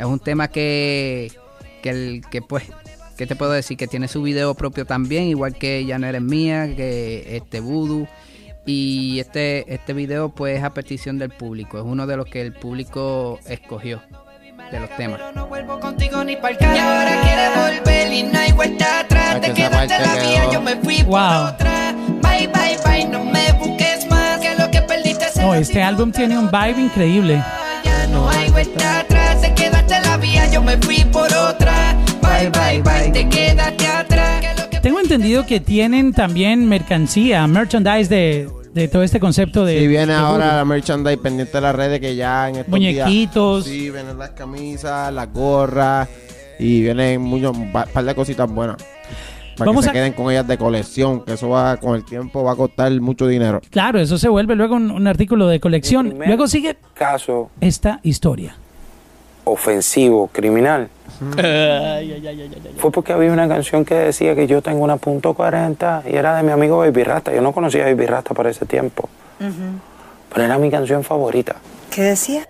[0.01, 1.31] Es un tema que,
[1.83, 2.63] que, el, que pues,
[3.17, 3.77] ¿qué te puedo decir?
[3.77, 8.07] Que tiene su video propio también, igual que Ya no eres mía, que este Voodoo.
[8.65, 12.41] Y este, este video pues es a petición del público, es uno de los que
[12.41, 14.01] el público escogió
[14.71, 15.19] de los temas.
[15.35, 16.75] No vuelvo contigo ni pa'l carajo.
[16.75, 19.41] Y ahora quieres volver y no hay vuelta atrás.
[19.41, 21.11] Te quedaste la mía, yo me fui Wow.
[21.13, 21.95] por otra.
[22.23, 24.39] Bye, bye, bye, no me busques más.
[24.39, 27.43] Que lo que perdiste No, este álbum tiene un vibe increíble.
[27.91, 29.41] Ya no hay vuelta atrás.
[29.41, 31.95] Te quedaste la vía, yo me fui por otra.
[32.21, 34.45] Bye, bye, bye, te quedaste atrás.
[34.81, 39.79] Tengo entendido que tienen también mercancía, merchandise de, de todo este concepto de...
[39.83, 43.65] Y viene de ahora la merchandise pendiente de las redes que ya en estos Muñequitos.
[43.65, 46.07] días- Sí, vienen las camisas, las gorras
[46.57, 48.77] y vienen muchos, un pa- par de cositas buenas.
[49.61, 52.03] Para Vamos que a- se queden con ellas de colección, que eso va con el
[52.03, 53.61] tiempo va a costar mucho dinero.
[53.69, 56.15] Claro, eso se vuelve luego un, un artículo de colección.
[56.25, 58.55] Luego sigue caso esta historia.
[59.43, 60.87] ofensivo, criminal,
[62.77, 66.35] fue porque había una canción que decía que yo tengo una punto .40 y era
[66.37, 67.33] de mi amigo Baby Rasta.
[67.33, 69.09] Yo no conocía a Baby Rasta para ese tiempo.
[70.33, 71.55] Pero era mi canción favorita.
[71.89, 72.47] ¿Qué decía?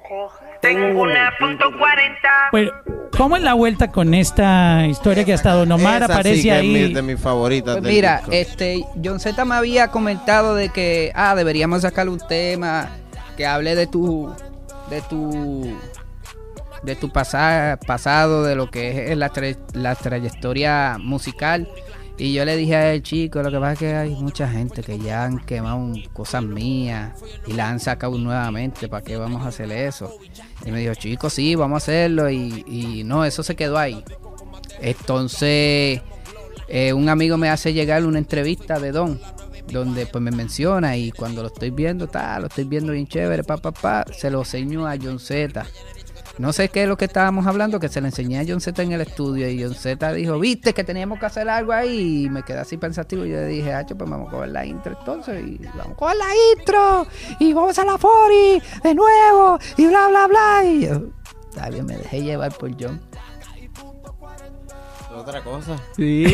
[2.51, 2.71] Bueno,
[3.17, 6.49] ¿cómo es la vuelta con esta historia que hasta Don Omar Esa sí aparece que
[6.49, 6.67] es ahí?
[6.87, 7.75] mi- de mis favoritas.
[7.75, 8.31] Pues del mira, disco.
[8.31, 12.89] este, John Z me había comentado de que, ah, deberíamos sacar un tema
[13.37, 14.33] que hable de tu,
[14.89, 15.75] de tu,
[16.83, 21.67] de tu pasa- pasado, de lo que es la, tra- la trayectoria musical.
[22.17, 24.83] Y yo le dije a él, chico, lo que pasa es que hay mucha gente
[24.83, 27.13] que ya han quemado cosas mías
[27.47, 30.13] y las han sacado nuevamente, ¿para qué vamos a hacer eso?
[30.65, 32.29] Y me dijo, chico, sí, vamos a hacerlo.
[32.29, 34.03] Y, no, eso se quedó ahí.
[34.79, 36.01] Entonces,
[36.67, 39.19] eh, un amigo me hace llegar una entrevista de Don,
[39.71, 43.43] donde pues me menciona y cuando lo estoy viendo, ta, lo estoy viendo bien chévere,
[43.43, 45.65] pa, pa, pa, se lo seño a John Z.
[46.37, 48.81] no sé qué es lo que estábamos hablando, que se le enseñé a John Z
[48.81, 52.29] en el estudio y John Z dijo, viste que teníamos que hacer algo ahí y
[52.29, 54.95] me quedé así pensativo y yo le dije, hacho, pues vamos a coger la intro
[54.97, 56.25] entonces y vamos a coger la
[56.57, 57.07] intro
[57.39, 60.63] y vamos a la 40 de nuevo y bla, bla, bla.
[60.65, 61.01] Y yo,
[61.49, 62.99] está bien, me dejé llevar por John.
[65.15, 65.77] Otra cosa.
[65.95, 66.25] Sí.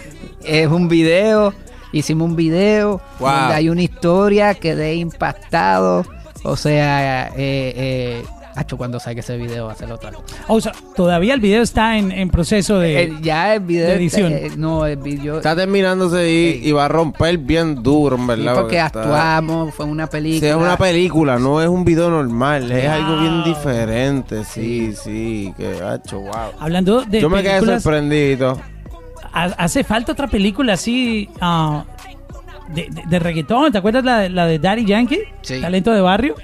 [0.44, 1.54] es un video.
[1.92, 3.30] Hicimos un video Wow.
[3.30, 6.04] donde hay una historia que de impactado.
[6.42, 7.32] O sea, eh,
[7.76, 8.24] eh,
[8.56, 10.24] Hacho, cuando salga ese video va a ser otra cosa.
[10.46, 13.02] O sea, todavía el video está en, en proceso de...
[13.02, 13.88] Eh, ya el video.
[13.88, 14.32] de edición.
[14.32, 15.38] eh, no, el video.
[15.38, 18.54] Está terminándose y, y va a romper bien duro, en sí, verdad.
[18.54, 20.40] porque está- actuamos, fue una película.
[20.40, 25.52] Sí, es una película, no es un video normal, es algo bien diferente, sí, sí,
[25.56, 26.52] que hacho, wow.
[26.60, 28.60] Hablando de Yo me quedé sorprendido.
[29.32, 31.84] ha- hace falta otra película así ah,
[32.68, 33.72] de, de- de reggaetón.
[33.72, 35.20] ¿Te acuerdas la, de- la de Daddy Yankee?
[35.42, 35.60] Sí.
[35.60, 36.36] Talento de barrio.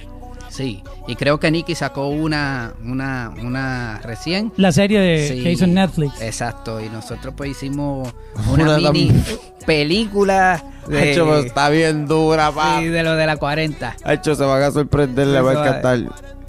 [0.51, 4.53] Sí, y creo que Nicky sacó una, una, una recién.
[4.57, 6.21] La serie de Sí, que hizo en Netflix.
[6.21, 8.13] Exacto, y nosotros pues hicimos
[8.53, 9.13] una, Una mini
[9.65, 12.81] película de, Hacho, pero está bien dura, pa.
[12.81, 13.97] sí, de lo de la 40.
[14.05, 15.99] Hacho, se van a sorprender, le va a encantar.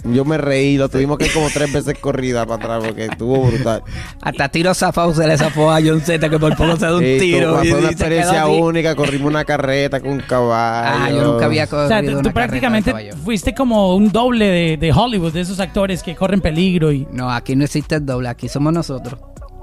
[0.04, 3.40] Yo me reí, lo tuvimos que ir como tres veces corrida para atrás porque estuvo
[3.46, 3.84] brutal.
[4.22, 7.02] Hasta tiro zafado se le zafó a John Z que por poco se da un
[7.04, 7.64] Sí, tiro.
[7.64, 10.98] y- fue una experiencia única, corrimos una carreta con un caballo.
[11.04, 14.46] Ah, yo nunca había O corrido sea, tú, una tú prácticamente fuiste como un doble
[14.46, 18.06] de, de Hollywood, de esos actores que corren peligro y No, aquí no existe el
[18.06, 19.20] doble, aquí somos nosotros.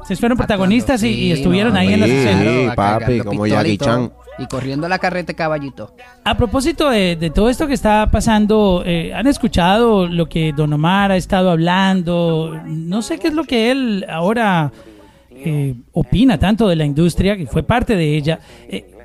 [0.07, 2.45] se fueron protagonistas y, y Sí, estuvieron no, ahí en las sí, escenas.
[2.71, 2.77] sí.
[2.77, 4.13] papi, como Jackie Chan.
[4.39, 5.95] Y corriendo la carreta caballito.
[6.25, 10.73] A propósito de, de todo esto que está pasando, eh, ¿han escuchado lo que Don
[10.73, 12.61] Omar ha estado hablando?
[12.67, 14.71] No sé qué es lo que él ahora
[15.31, 18.41] eh, opina tanto de la industria, que fue parte de ella.
[18.69, 18.98] Eh,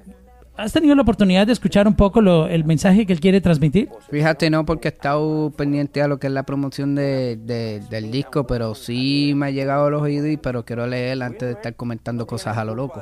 [0.55, 3.89] ¿Has tenido la oportunidad de escuchar un poco lo- el mensaje que él quiere transmitir?
[4.11, 8.11] Fíjate, no, porque he estado pendiente a lo que es la promoción de, de- del
[8.11, 11.51] disco, pero sí me ha llegado a los oídos, y- pero quiero leer antes de
[11.53, 13.01] estar comentando cosas a lo loco.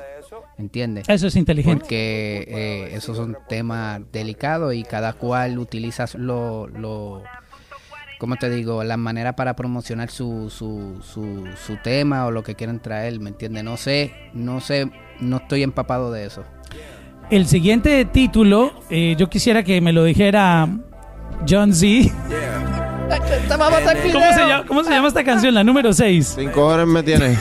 [0.58, 1.10] ¿Entiendes?
[1.10, 1.80] Eso es inteligente.
[1.82, 7.22] Porque eh, esos son temas delicados y cada cual utiliza lo, lo
[8.18, 8.84] ¿cómo te digo?
[8.86, 13.30] Las maneras para promocionar su, su, su, su tema o lo que quieran traer, ¿me
[13.32, 13.64] entiendes?
[13.66, 16.46] No sé, no sé, no estoy empapado de eso.
[17.32, 20.68] El siguiente título, eh, yo quisiera que me lo dijera
[21.48, 22.12] John Z.
[24.12, 25.54] ¿Cómo se, llama, cómo se llama esta canción?
[25.54, 26.34] La número 6.
[26.36, 27.40] Cinco horas me tienes.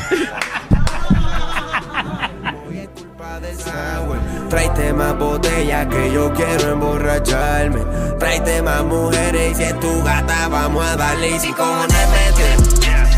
[4.48, 7.81] Tráete más botella que yo quiero emborracharme.
[8.20, 11.35] Tráete más mujeres y si es tu gata vamos a darle.
[11.35, 12.64] Y si cojones me tienen,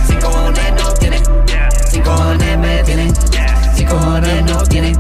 [0.07, 1.23] si cojones no tienen,
[1.91, 3.13] si cojones me tienen,
[3.75, 4.93] Si cojones no tiene,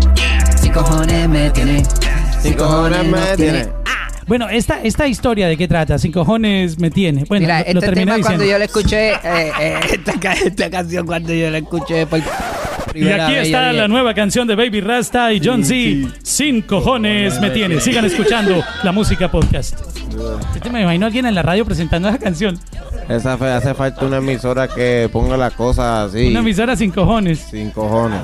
[0.72, 1.82] cojones me tiene,
[2.40, 3.68] Cinco cojones me tienes.
[4.26, 7.24] Bueno, esta, esta historia de qué trata, sin cojones me tiene.
[7.28, 10.32] Bueno, Mira, lo, lo este terminé tema cuando yo le escuché, eh, eh, esta, ca-
[10.34, 12.20] esta canción cuando yo la escuché por
[12.94, 16.08] Y aquí está la nueva canción de Baby Rasta y John Z.
[16.22, 17.80] Sin cojones me tiene.
[17.80, 19.78] Sigan escuchando la música podcast.
[20.12, 22.58] Yo te me imagino a alguien en la radio presentando esa canción.
[23.08, 26.28] Esa fe, hace falta una emisora que ponga las cosas así.
[26.28, 27.40] Una emisora sin cojones.
[27.40, 28.20] Sin cojones.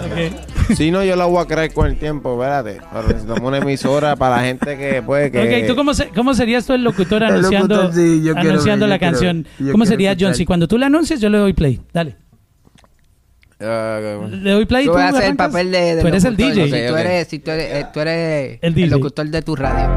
[0.76, 2.80] Si no, yo la voy a creer con el tiempo, espérate.
[2.92, 5.62] Pero necesitamos una emisora para la gente que puede que.
[5.62, 8.50] Ok, ¿tú cómo, se- cómo serías tú el locutor El anunciando, locutor, sí, yo quiero
[8.50, 9.44] anunciando la yo quiero- canción?
[9.58, 10.28] yo ¿Cómo quiero sería escuchar.
[10.28, 10.46] John Z?
[10.46, 11.80] Cuando tú la anuncias, yo le doy play.
[11.92, 12.16] Dale.
[13.60, 13.98] Ah,
[14.30, 14.84] Le doy play.
[14.84, 16.64] Tú ¿tú vas a hacer el papel de, de Tú eres el DJ.
[16.64, 19.90] Si tú eres, si tú eres, eh, tú eres El locutor de tu radio.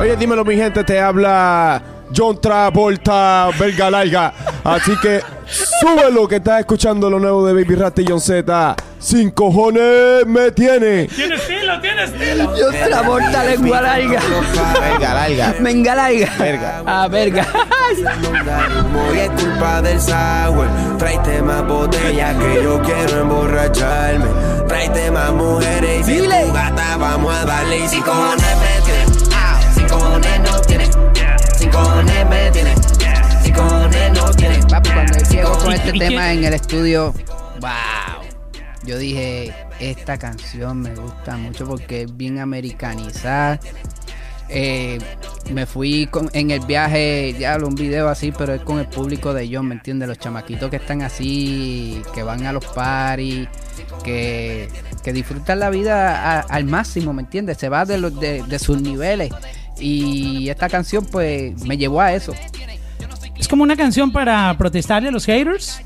[0.00, 1.82] Oye, dímelo, mi gente, te habla
[2.16, 4.32] John Travolta, Belga Larga.
[4.64, 5.20] Así que
[5.80, 8.76] súbelo que estás escuchando lo nuevo de Baby Rasta y John Z.
[9.00, 11.06] Sin cojones me tiene.
[11.08, 12.54] Tiene estilo, tiene estilo.
[12.56, 14.20] Yo travolta lengua larga.
[14.78, 15.54] Verga, larga.
[15.58, 16.28] Venga larga.
[16.38, 16.82] Verga.
[16.86, 17.46] Ah, verga.
[18.92, 20.68] Muy es culpa del sour.
[20.98, 24.26] Tráete más botella que yo quiero emborracharme.
[24.68, 26.42] Tráete más mujeres y si es Dile.
[26.46, 27.78] tu gata vamos a darle.
[27.78, 29.14] Y si cojones me tienen,
[29.74, 30.90] si cojones no tienen,
[31.58, 32.74] si cojones me tienen,
[33.42, 34.62] si cojones no tienen.
[34.68, 37.14] Papi, cuando llego con ¿Y- este tema en el estudio,
[37.60, 38.19] wow.
[38.90, 43.60] Yo dije, esta canción me gusta mucho porque es bien americanizada.
[44.48, 44.98] Eh,
[45.52, 49.32] me fui con- en el viaje, ya un video así, pero es con el público
[49.32, 50.08] de John, ¿me entiendes?
[50.08, 53.46] Los chamaquitos que están así, que van a los paris,
[54.02, 54.68] que,
[55.04, 57.58] que disfrutan la vida al máximo, ¿me entiendes?
[57.58, 59.32] Se va de, los, de, de sus niveles.
[59.78, 62.34] Y esta canción pues me llevó a eso.
[63.38, 65.80] Es como una canción para protestarle a los haters.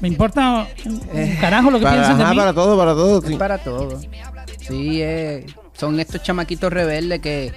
[0.00, 1.00] Me importa un,
[1.40, 2.38] carajo lo que Para, piensan de ajá, mí.
[2.38, 3.18] para todo, para todo.
[3.20, 3.34] Es sí.
[3.36, 3.98] para todo.
[4.60, 7.52] Sí, eh, son estos chamaquitos rebeldes que,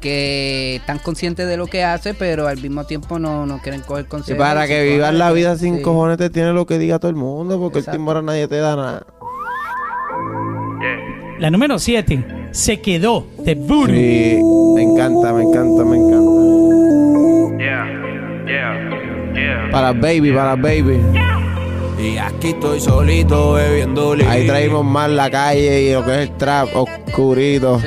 [0.00, 4.04] que están conscientes de lo que hace, pero al mismo tiempo no, no quieren coger
[4.06, 4.38] Y consejos.
[4.38, 5.82] para que vivas la vida sin Sí.
[5.82, 7.96] cojones te tiene lo que diga todo el mundo, porque Exacto.
[8.00, 9.06] el timbre nadie te da nada.
[11.38, 13.88] La número 7 se quedó de Voodoo.
[13.94, 14.40] Sí,
[14.74, 16.26] me encanta, me encanta, me encanta.
[19.70, 20.98] Para baby, para baby.
[22.06, 24.32] Y aquí estoy solito bebiendo licor.
[24.32, 27.80] Ahí traímos más la calle y lo que es el trap oscurito.
[27.80, 27.86] Sí.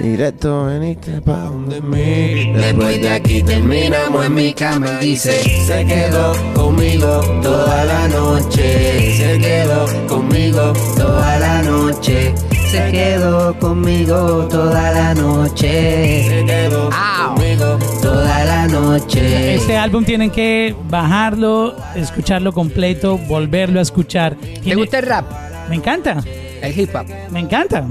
[0.00, 2.52] Directo veniste pa' donde mí.
[2.54, 5.32] Después de aquí terminamos en mi cama dice
[5.64, 12.34] Se quedó conmigo toda la noche Se quedó conmigo toda la noche
[12.72, 16.24] Se quedó conmigo toda la noche.
[16.26, 17.34] Se quedó Au.
[17.34, 19.56] conmigo Toda la noche.
[19.56, 24.36] Este álbum tienen que bajarlo, escucharlo completo, volverlo a escuchar.
[24.36, 25.26] ¿Te gusta el rap?
[25.68, 26.22] Me encanta,
[26.62, 27.04] El hip hop.
[27.30, 27.84] me encanta.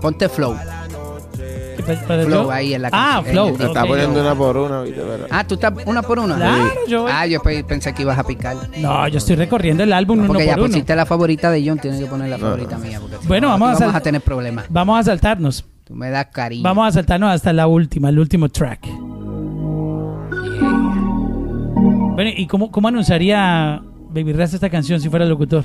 [0.00, 0.56] Ponte flow.
[2.06, 3.48] Para Flow ahí en la Ah, flow.
[3.48, 5.00] el Te está poniendo una por una, ¿viste?
[5.30, 6.36] Ah, tú estás una por una.
[6.36, 8.56] Claro, yo- Ah, yo pe- pensé que ibas a picar.
[8.78, 10.68] No, yo estoy recorriendo el álbum uno Porque ya por uno.
[10.68, 12.98] pusiste la favorita de John, tienes que poner la favorita mía.
[13.00, 14.66] Porque Bueno, no, vamos a tener problemas.
[14.68, 15.64] Vamos a saltarnos.
[15.84, 16.62] Tú me das cariño.
[16.62, 18.86] Vamos a saltarnos hasta la última, el último track.
[22.14, 25.64] Bueno, ¿y cómo, cómo anunciaría Baby Rasta esta canción si fuera locutor?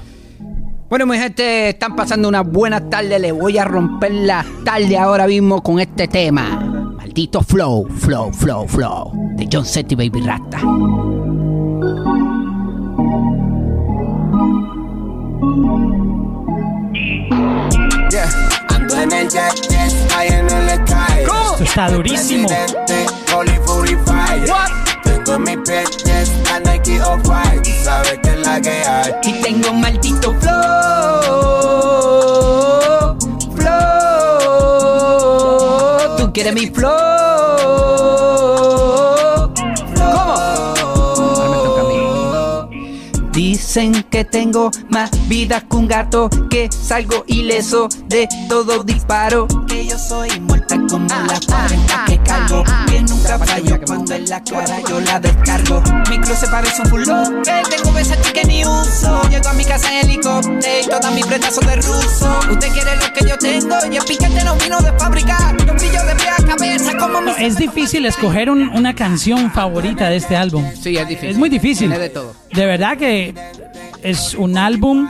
[0.89, 3.19] Bueno, mi gente, están pasando una buena tarde.
[3.19, 6.49] Le voy a romper la tarde ahora mismo con este tema.
[6.97, 9.12] Maldito flow, flow, flow, flow.
[9.36, 10.58] De John Setti Baby Rasta.
[18.10, 18.28] Yeah.
[18.69, 19.54] Ando en el jet,
[20.19, 22.49] en el sky Esto está durísimo.
[25.04, 29.13] Tengo en mi pie, yes, la Nike Off-White Tú sabes que es la que hay
[29.23, 30.58] Y tengo un maldito flow.
[36.49, 36.89] Quieres mi flow.
[39.95, 40.35] ¿Cómo?
[42.69, 43.29] Me.
[43.31, 49.47] Dicen que tengo más vida que un gato, que salgo ileso de todo disparo.
[49.67, 50.29] Que yo soy
[50.75, 55.19] inmortal como la 40 que cargo Que nunca fallo cuando en la cara yo la
[55.19, 59.65] descargo Mi closet parece un bulldog Que tengo Versace que ni uso Llego a mi
[59.65, 63.38] casa en helicóptero y Todas mis prendas son de ruso Usted quiere lo que yo
[63.38, 67.21] tengo Y el piquete no vino de fábrica Yo brillo de pie a cabeza como
[67.21, 70.65] mi No, es difícil escoger un- una canción favorita de este álbum.
[70.82, 71.29] Sí, es difícil.
[71.32, 71.89] Es muy difícil.
[71.89, 72.34] Tiene de todo.
[72.53, 73.34] De verdad que
[74.03, 75.10] es un álbum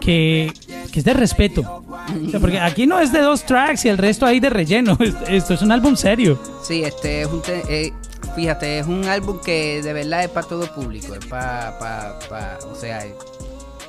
[0.00, 0.52] que,
[0.92, 1.84] que es de respeto.
[2.26, 4.96] O sea, porque aquí no es de dos tracks y el resto ahí de relleno.
[5.28, 6.38] Esto es un álbum serio.
[6.62, 7.42] Sí, este es un.
[7.48, 7.92] eh,
[8.34, 11.14] fíjate, es un álbum que de verdad es para todo público.
[11.14, 11.78] Es para.
[11.78, 13.00] Pa, pa- o sea,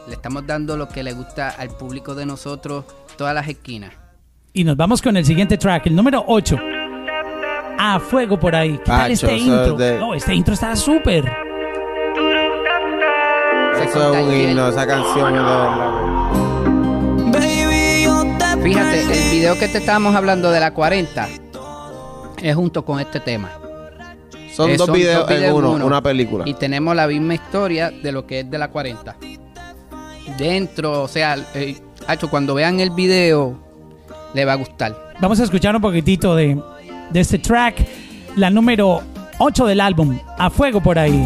[0.07, 2.85] le estamos dando lo que le gusta al público de nosotros,
[3.17, 3.93] todas las esquinas.
[4.53, 6.57] Y nos vamos con el siguiente track, el número 8.
[7.79, 8.77] A fuego por ahí.
[8.77, 9.73] ¿Qué tal este intro?
[9.77, 11.31] de- No, este intro está súper.
[13.81, 15.35] Eso es un himno, esa canción
[18.67, 21.29] Fíjate, el video que te estábamos hablando de la 40
[22.41, 23.49] es junto con este tema.
[24.53, 25.85] Son Eh, dos videos en videos uno, uno.
[25.85, 26.43] una película.
[26.45, 29.15] Y tenemos la misma historia de lo que es de la 40.
[30.37, 31.77] Dentro, o sea, eh,
[32.07, 33.57] Hacho, cuando vean el video,
[34.33, 35.13] le va a gustar.
[35.21, 36.61] Vamos a escuchar un poquitito de,
[37.09, 37.85] de este track,
[38.35, 39.01] la número
[39.39, 40.19] 8 del álbum.
[40.37, 41.25] A fuego por ahí.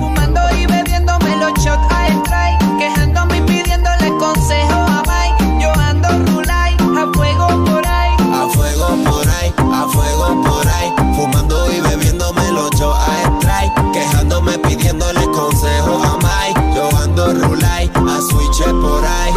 [9.58, 16.18] A fuego por ahí Fumando y bebiéndome los shots a strike Quejándome, pidiéndole consejo a
[16.18, 19.34] Mike Yo ando rulay, a switch por ahí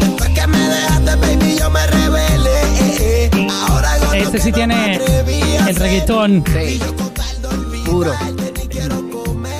[0.00, 3.48] Después que me dejaste, baby, yo me rebelé eh, eh.
[3.68, 5.00] Ahora Este sí tiene
[5.70, 6.44] el reggaetón.
[6.46, 6.80] Sí,
[7.84, 8.12] puro.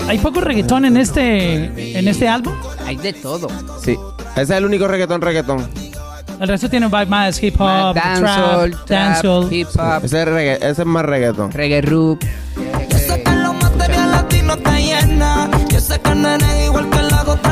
[0.08, 2.54] Hay poco reggaetón en este, en este álbum.
[2.84, 3.48] Hay de todo.
[3.82, 3.96] Sí.
[4.32, 5.68] Ese es el único reggaetón, reggaetón.
[6.40, 9.52] El resto tiene un vibe más hip hop, dancehall, trap, trap, dancehall.
[9.52, 11.52] hip hop, Ese es, regga- ese es más reggaetón.
[11.52, 12.18] reggae roop.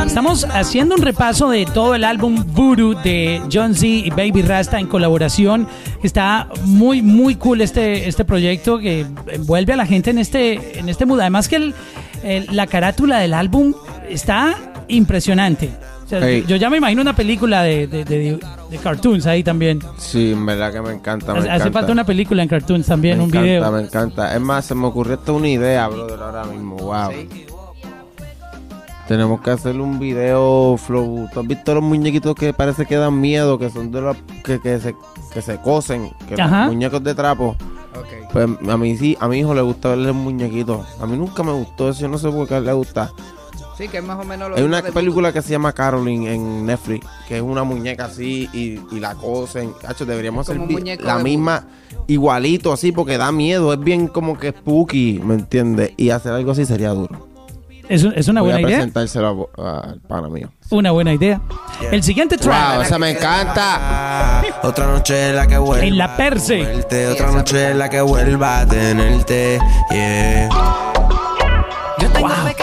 [0.06, 4.78] Estamos haciendo un repaso de todo el álbum Voodoo de John Z y Baby Rasta
[4.78, 5.66] en colaboración.
[6.02, 10.88] Está muy, muy cool este, este proyecto que envuelve a la gente en este, en
[10.88, 11.20] este mood.
[11.20, 11.74] Además que el-
[12.22, 13.74] el- la carátula del álbum
[14.08, 14.54] está
[14.88, 15.70] impresionante.
[16.08, 16.42] O sea, Hey.
[16.48, 18.40] Yo ya me imagino una película de, de, de-
[18.70, 19.78] de cartoons ahí también.
[19.98, 21.34] Sí, en verdad que me encanta.
[21.34, 21.70] Me Hace encanta.
[21.70, 23.72] falta una película en cartoons también, me un encanta, video.
[23.72, 24.34] Me encanta.
[24.34, 26.76] Es más, se me ocurrió hasta una idea, brother, ahora mismo.
[26.76, 27.10] Wow.
[29.06, 31.28] Tenemos que hacer un video flow.
[31.32, 33.58] ¿Tú has visto los muñequitos que parece que dan miedo?
[33.58, 34.94] Que son de los que, que se,
[35.32, 36.10] que se cosen.
[36.28, 36.64] Que Ajá.
[36.64, 37.56] los muñecos de trapo.
[38.32, 40.86] Pues a mí sí, a mi hijo le gusta verle muñequitos.
[41.00, 43.10] A mí nunca me gustó eso, yo no sé por qué le gusta.
[43.78, 46.66] Sí, que es más o menos lo Hay una película que se llama Caroline en
[46.66, 49.72] Netflix, que es una muñeca así y, y la cosen.
[49.80, 50.60] Cacho, deberíamos hacer
[51.00, 51.64] la de- misma,
[52.08, 53.72] igualito así, porque da miedo.
[53.72, 55.92] Es bien como que spooky, ¿me entiendes?
[55.96, 57.28] Y hacer algo así sería duro.
[57.88, 58.78] Es, un- es una Voy buena a idea.
[58.78, 60.50] presentárselo al pana mío.
[60.70, 61.40] Una buena idea.
[61.92, 62.74] El siguiente track.
[62.74, 64.42] Wow, esa me encanta.
[64.64, 66.82] Otra noche en la que vuelva En la perse.
[67.12, 69.58] Otra noche en la que vuelva a tenerte.
[69.90, 70.48] Yeah.
[72.00, 72.54] Yo tengo fe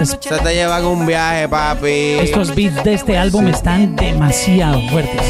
[0.00, 2.18] es- Se te llevan un viaje, papi.
[2.20, 5.20] estos beats de este álbum están demasiado fuertes.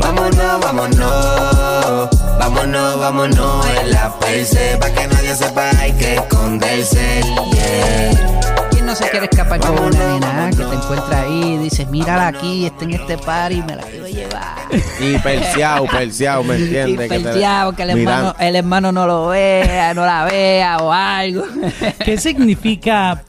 [0.00, 2.08] Vámonos, vámonos.
[2.38, 4.76] Vámonos, vámonos en la perse.
[4.80, 7.20] Pa' que nadie sepa hay que esconderse.
[7.52, 8.68] Yeah.
[8.70, 12.28] ¿Quién no se quiere escapar con una nena que te encuentra ahí y dices, mírala
[12.28, 14.56] aquí, está en este party, me la quiero llevar?
[15.00, 17.08] Y perseado, perseado, ¿me Y entiendes?
[17.10, 20.92] Que te- pelteado, que el hermano, el hermano no lo vea, no la vea o
[20.92, 21.44] algo.
[22.04, 23.22] ¿Qué significa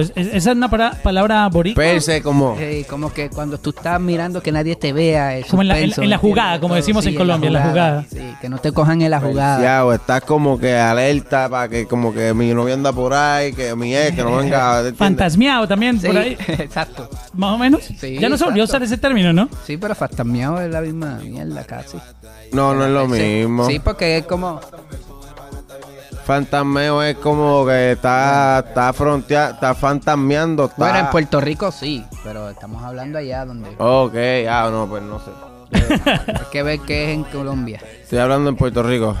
[0.00, 1.82] es- ¿Esa es una para- palabra boricua?
[1.82, 2.56] Perse como...
[2.58, 5.40] Sí, como que cuando tú estás mirando que nadie te vea.
[5.48, 5.78] Como en la-
[6.18, 8.04] jugada, como Todo, decimos en Colombia, en la jugada.
[8.10, 9.56] Sí, que no te cojan en la jugada.
[9.56, 13.74] Perseado, estás como que alerta para que como que mi novia anda por ahí, que
[13.76, 14.70] mi ex, que no venga.
[14.78, 14.98] ¿entiendes?
[14.98, 16.36] Fantasmiado también, Sí, por ahí.
[16.48, 17.08] exacto.
[17.34, 17.82] Más o menos.
[17.98, 18.84] Sí, ya no se volvió a exacto.
[18.84, 19.48] usar ese término, ¿no?
[19.66, 21.98] Sí, pero fantasmeado es la misma mierda casi.
[22.52, 23.66] No, no es lo Sí, mismo.
[23.66, 24.60] Sí, porque es como...
[26.24, 30.64] Fantasmeo es como que está, está frontea, está fantasmeando.
[30.66, 30.76] Está...
[30.76, 33.70] Bueno, en Puerto Rico sí, pero estamos hablando allá donde...
[33.78, 34.14] Ok,
[34.48, 35.30] ah, no, pues no sé.
[36.26, 37.80] Hay que ver qué es en Colombia.
[38.02, 39.16] Estoy hablando en Puerto Rico.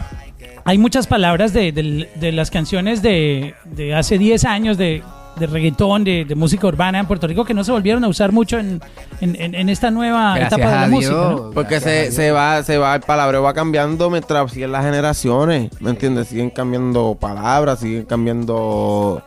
[0.64, 5.02] Hay muchas palabras de, del- de las canciones de, de hace 10 años de,
[5.40, 8.30] de reggaetón, de, de música urbana en Puerto Rico que no se volvieron a usar
[8.30, 8.80] mucho en,
[9.20, 11.50] en- en- en esta nueva Gracias etapa de la música.
[11.54, 15.90] Porque se, se va, se va, el palabreo va cambiando mientras siguen las generaciones, ¿me
[15.90, 16.28] entiendes?
[16.28, 19.22] Siguen cambiando palabras, siguen cambiando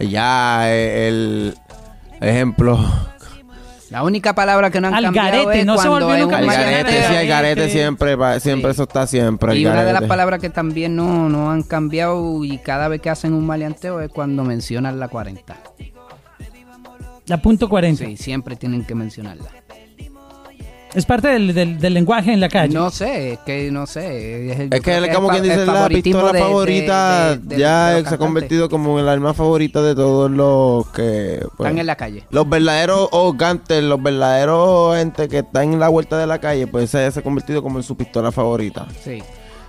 [0.00, 1.54] ya el
[2.20, 2.78] ejemplo.
[3.90, 6.38] La única palabra que no han Algarete, cambiado es no se cuando volvió es nunca
[6.38, 8.74] Algarete, garete, sí, el garete siempre, va- siempre Sí.
[8.74, 9.56] eso está siempre.
[9.56, 13.08] Y una de las palabras que también no, no han cambiado y cada vez que
[13.10, 15.56] hacen un maleanteo es cuando mencionan la 40.
[17.26, 18.04] La punto 40.
[18.04, 19.50] Sí, siempre tienen que mencionarla.
[20.98, 22.74] Es parte del, del- del lenguaje en la calle.
[22.74, 24.50] No sé, es que no sé.
[24.50, 28.14] Es, Es que como quien dice, la pistola de- favorita de- de- de ya se
[28.14, 31.38] ha convertido como en el arma favorita de todos los que...
[31.56, 32.24] pues, Están en la calle.
[32.30, 36.92] Los verdaderos organtes, los verdaderos gente que están en la vuelta de la calle, pues
[36.92, 38.86] ese se ha convertido como en su pistola favorita.
[39.04, 39.22] Sí.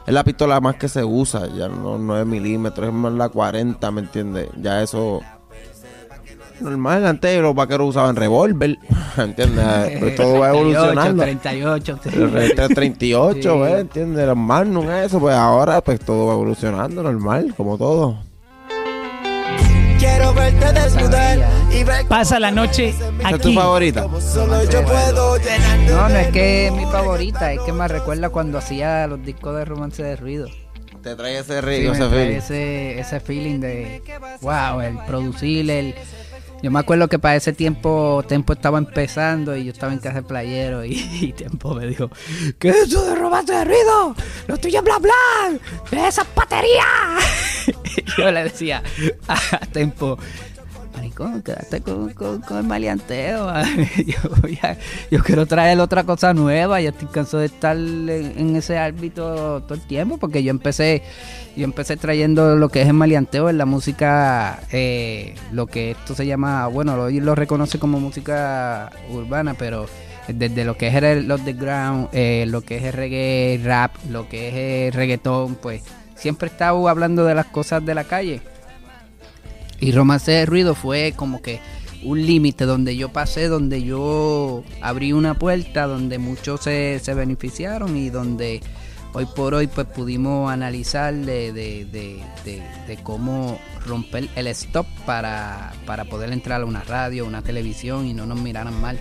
[0.07, 3.91] Es la pistola más que se usa, ya no 9 milímetros, es más la 40,
[3.91, 4.47] ¿me entiendes?
[4.59, 5.21] Ya eso...
[6.61, 8.77] Normal, antes los vaqueros usaban revólver,
[9.17, 9.99] ¿entiendes?
[9.99, 11.23] Pues todo va 38, evolucionando.
[11.23, 11.99] 38.
[12.13, 13.73] El re- 38, Sí.
[13.73, 14.27] ¿entiendes?
[14.27, 18.17] Los Magnum, eso, pues ahora pues todo va evolucionando, normal, como todo.
[19.99, 21.39] Quiero verte desnudar
[21.77, 23.55] y ver Pasa la noche ¿Esa es tu aquí.
[23.55, 24.03] favorita?
[24.03, 27.85] cómo solo yo puedo llenar No, no es que es mi favorita, es que me
[27.87, 30.47] recuerda cuando hacía los discos de romance de ruido.
[31.03, 32.37] Te trae ese Sí, río, me ese trae feeling.
[32.37, 34.01] ese, ese feeling de
[34.41, 35.95] wow, el producir, el
[36.61, 40.15] yo me acuerdo que para ese tiempo Tempo estaba empezando y yo estaba en casa
[40.15, 42.09] de playero y, y Tempo me dijo,
[42.57, 44.15] ¿qué es eso de romance de ruido?
[44.47, 45.59] Lo tuyo es bla bla,
[45.91, 46.85] de esas baterías.
[48.17, 48.83] Yo le decía
[49.27, 50.17] a Tempo,
[50.99, 52.13] Maricón, quédate con,
[52.57, 53.47] el maleanteo.
[55.11, 56.81] yo, quiero traer otra cosa nueva.
[56.81, 60.17] Ya estoy cansado de estar en, ese árbitro todo el tiempo.
[60.17, 61.01] Porque yo empecé
[61.55, 64.59] yo empecé trayendo lo que es el maleanteo en la música.
[64.73, 69.85] eh, lo que esto se llama, bueno, hoy lo reconoce como música urbana, pero
[70.27, 73.95] desde lo que es el, los de ground, eh, lo que es el reggae rap,
[74.09, 75.81] lo que es el reggaetón, pues
[76.15, 78.41] siempre he estado hablando de las cosas de la calle.
[79.79, 81.59] Y Romance de Ruido fue como que
[82.03, 87.95] un límite donde yo pasé, donde yo abrí una puerta, donde muchos se, se beneficiaron
[87.97, 88.61] y donde
[89.13, 92.21] hoy por hoy pues pudimos analizar de, de, de,
[92.87, 98.13] de- cómo romper el stop para, para poder entrar a una radio, una televisión y
[98.13, 98.99] no nos miraran mal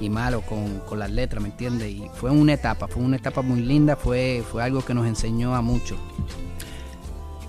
[0.00, 1.90] y malo con, con las letras, ¿me entiendes?
[1.90, 5.54] Y fue una etapa, fue una etapa muy linda, fue, fue algo que nos enseñó
[5.54, 5.98] a muchos.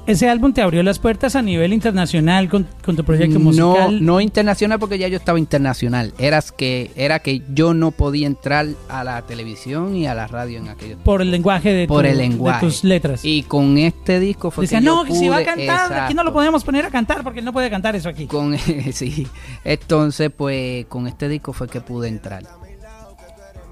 [0.05, 4.03] Ese álbum te abrió las puertas a nivel internacional con, con tu proyecto no, musical.
[4.03, 6.13] no internacional porque ya yo estaba internacional.
[6.17, 10.57] Eras que, era que yo no podía entrar a la televisión y a la radio
[10.59, 12.65] en aquellos Por el lenguaje de, por tu- el de lenguaje.
[12.65, 13.21] tus letras.
[13.23, 15.93] Y con este disco fue Decía, que yo no, que si va a pude- cantar,
[16.01, 18.25] aquí no lo podemos poner a cantar porque él no puede cantar eso aquí.
[18.27, 18.57] Con,
[18.91, 19.25] sí.
[19.63, 22.43] Entonces, pues, con este disco fue que pude entrar.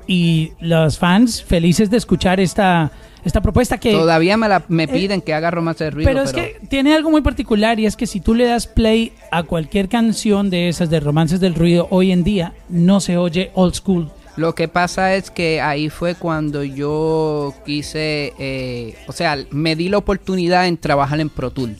[0.07, 2.91] Y los fans felices de escuchar esta,
[3.23, 3.91] esta propuesta que...
[3.91, 6.09] Todavía me, la, me piden que haga romance de ruido.
[6.09, 9.13] Pero es que tiene algo muy particular y es que si tú le das play
[9.31, 13.51] a cualquier canción de esas de romances del ruido hoy en día, no se oye
[13.53, 14.11] old school.
[14.37, 19.89] Lo que pasa es que ahí fue cuando yo quise, eh, o sea, me di
[19.89, 21.75] la oportunidad en trabajar en Pro Tool.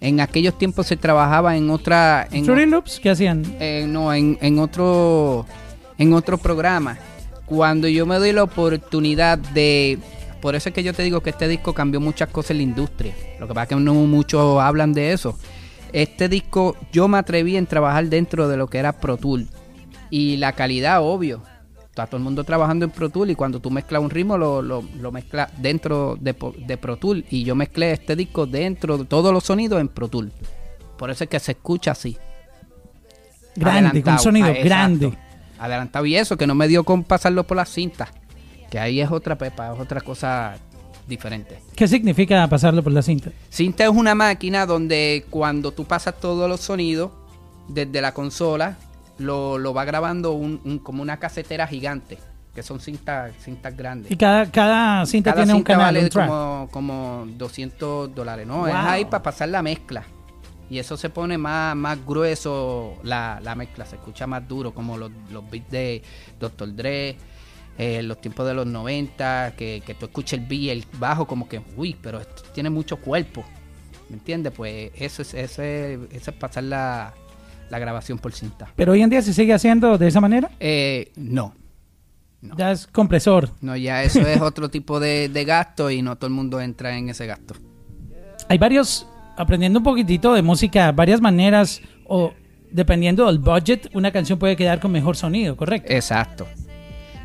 [0.00, 2.28] En aquellos tiempos se trabajaba en otra...
[2.30, 3.42] En, Loops, ¿qué hacían?
[3.58, 5.46] eh, no, en, en otro
[5.98, 6.98] en otro programa.
[7.46, 9.98] Cuando yo me doy la oportunidad de...
[10.40, 12.62] Por eso es que yo te digo que este disco cambió muchas cosas en la
[12.64, 13.14] industria.
[13.40, 15.38] Lo que pasa es que no muchos hablan de eso.
[15.92, 19.48] Este disco yo me atreví en trabajar dentro de lo que era Pro Tool.
[20.10, 21.42] Y la calidad, obvio.
[21.88, 24.60] Está todo el mundo trabajando en Pro Tool y cuando tú mezclas un ritmo lo,
[24.60, 26.34] lo, lo mezclas dentro de,
[26.66, 27.24] de Pro Tool.
[27.30, 30.30] Y yo mezclé este disco dentro de todos los sonidos en Pro Tool.
[30.98, 32.16] Por eso es que se escucha así.
[33.54, 35.16] Grande, con sonido Ah, grande.
[35.58, 38.10] Adelantado y eso, que no me dio con pasarlo por las cintas.
[38.70, 40.56] Que ahí es otra pepa, es otra cosa
[41.06, 41.60] diferente.
[41.74, 43.30] ¿Qué significa pasarlo por la cinta?
[43.48, 47.10] Cinta es una máquina donde cuando tú pasas todos los sonidos
[47.68, 48.76] desde la consola,
[49.18, 52.18] lo, lo va grabando un, un- como una casetera gigante,
[52.54, 54.10] que son cintas, cintas grandes.
[54.10, 56.28] Y cada, cada cinta Cada tiene un cinta canal, vale un track.
[56.28, 58.66] como, como 200 dólares, ¿no?
[58.66, 60.04] Es ahí para pasar la mezcla.
[60.68, 64.96] Y eso se pone más, más grueso la, la mezcla, se escucha más duro, como
[64.98, 66.02] los, los beats de
[66.40, 66.74] Dr.
[66.74, 67.16] Dre,
[67.78, 71.26] eh, los tiempos de los 90, que, que tú escuches el beat y el bajo
[71.26, 73.44] como que, uy, pero esto tiene mucho cuerpo.
[74.08, 74.52] ¿Me entiendes?
[74.56, 77.12] Pues eso es, ese, eso es pasar la,
[77.70, 78.72] la grabación por cinta.
[78.76, 80.50] Pero hoy en día se sigue haciendo de esa manera.
[80.60, 81.54] Eh, no,
[82.40, 82.56] No.
[82.56, 83.50] Ya es compresor.
[83.60, 86.96] no, ya eso es otro tipo de, de gasto y no todo el mundo entra
[86.96, 87.54] en ese gasto.
[88.48, 89.06] Hay varios,
[89.36, 92.32] aprendiendo un poquitito de música, varias maneras o
[92.70, 95.92] dependiendo del budget, una canción puede quedar con mejor sonido, ¿correcto?
[95.92, 96.46] Exacto.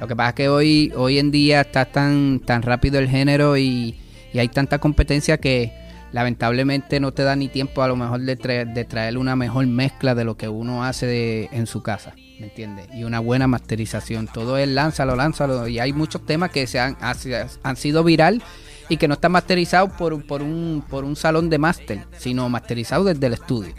[0.02, 3.56] Lo que pasa es que hoy, hoy en día está tan, tan rápido el género
[3.56, 3.96] y,
[4.34, 5.72] y hay tanta competencia que
[6.12, 9.66] lamentablemente no te da ni tiempo a lo mejor de, traer, de traer una mejor
[9.68, 12.88] mezcla de lo que uno hace de- en su casa, ¿me entiendes?
[12.94, 14.28] Y una buena masterización.
[14.28, 15.68] Todo es lánzalo, lánzalo.
[15.68, 17.16] Y hay muchos temas que se han, ha-
[17.64, 18.42] han sido viral
[18.90, 23.06] y que no están masterizados por, por, un, por un salón de máster, sino masterizados
[23.06, 23.74] desde el estudio.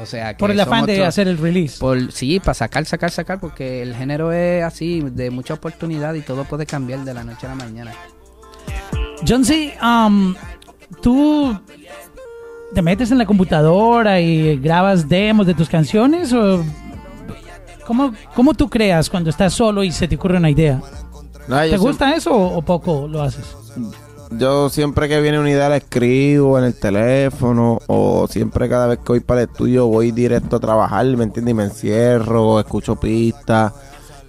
[0.00, 1.78] O sea, que Por el afán de otros- hacer el release.
[1.78, 6.20] por, sí, para sacar, sacar, sacar, porque el género es así, de mucha oportunidad y
[6.22, 7.92] todo puede cambiar de la noche a la mañana.
[9.26, 10.34] John C., um,
[11.00, 11.58] tú
[12.74, 16.64] te metes en la computadora y grabas demos de tus canciones o
[17.86, 20.80] cómo, cómo tú creas cuando estás solo y se te ocurre una idea?
[21.46, 23.44] No, ¿Te siempre- gusta eso o, o poco lo haces?
[24.38, 28.98] Yo siempre que viene una idea la escribo en el teléfono o siempre cada vez
[28.98, 31.52] que voy para el estudio voy directo a trabajar, ¿me entiendes?
[31.52, 33.72] Y me encierro, escucho pistas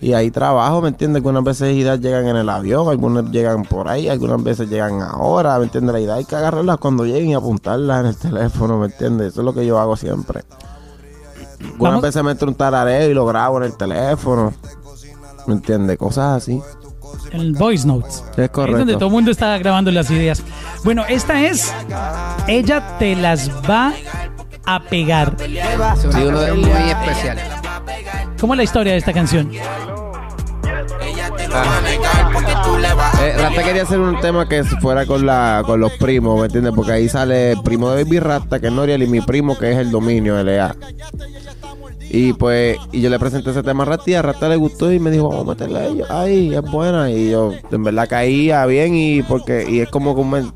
[0.02, 1.22] y ahí trabajo, ¿me entiendes?
[1.22, 5.58] Algunas veces ideas llegan en el avión, algunas llegan por ahí, algunas veces llegan ahora,
[5.58, 5.94] ¿me entiendes?
[5.94, 9.30] La idea hay que agarrarlas cuando lleguen y apuntarlas en el teléfono, ¿me entiendes?
[9.30, 10.44] Eso es lo que yo hago siempre.
[11.64, 14.54] Algunas veces me entro un tarareo y lo grabo en el teléfono,
[15.48, 15.98] ¿me entiendes?
[15.98, 16.62] Cosas así.
[17.32, 18.16] En Voice Notes.
[18.16, 18.98] Es Ahí Es donde correcto.
[18.98, 20.42] todo el mundo está grabando las ideas.
[20.84, 21.74] Bueno, esta es.
[22.48, 23.94] Ella te las va
[24.66, 25.36] a pegar.
[25.40, 27.38] Una Sí, uno de- canción muy especial.
[28.40, 29.52] ¿Cómo es la historia de esta canción?
[33.22, 36.74] Eh, Rasta quería hacer un tema que fuera con la con los primos, ¿me entiendes?
[36.76, 39.72] Porque ahí sale el primo de Baby Rasta, que es Noriel, y mi primo, que
[39.72, 40.76] es el dominio, LA.
[42.18, 44.92] Y pues, y yo le presenté ese tema a Rasta y a Rasta le gustó
[44.92, 46.06] y me dijo, vamos a meterle a ella.
[46.10, 47.12] Ay, es buena.
[47.12, 50.52] Y yo, en verdad, caía bien y porque, y es como que un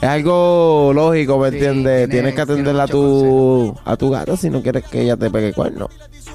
[0.00, 2.08] es algo lógico, ¿me Sí, entiendes?
[2.08, 5.16] tiene- Tienes que tiene atenderle a tu, a tu gato si no quieres que ella
[5.16, 5.88] te pegue cuerno.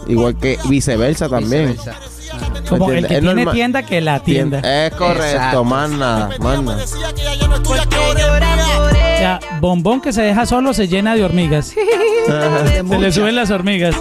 [0.07, 1.71] Igual que viceversa también.
[1.71, 1.95] Viceversa.
[2.69, 3.53] Como el que Es tiene normal.
[3.53, 4.59] tienda que la tienda.
[4.59, 5.63] Es correcto, Exacto.
[5.63, 6.83] más nada, más nada.
[6.83, 6.87] O
[9.17, 11.67] sea, bombón que se deja solo se llena de hormigas.
[12.27, 13.95] se le suben las hormigas.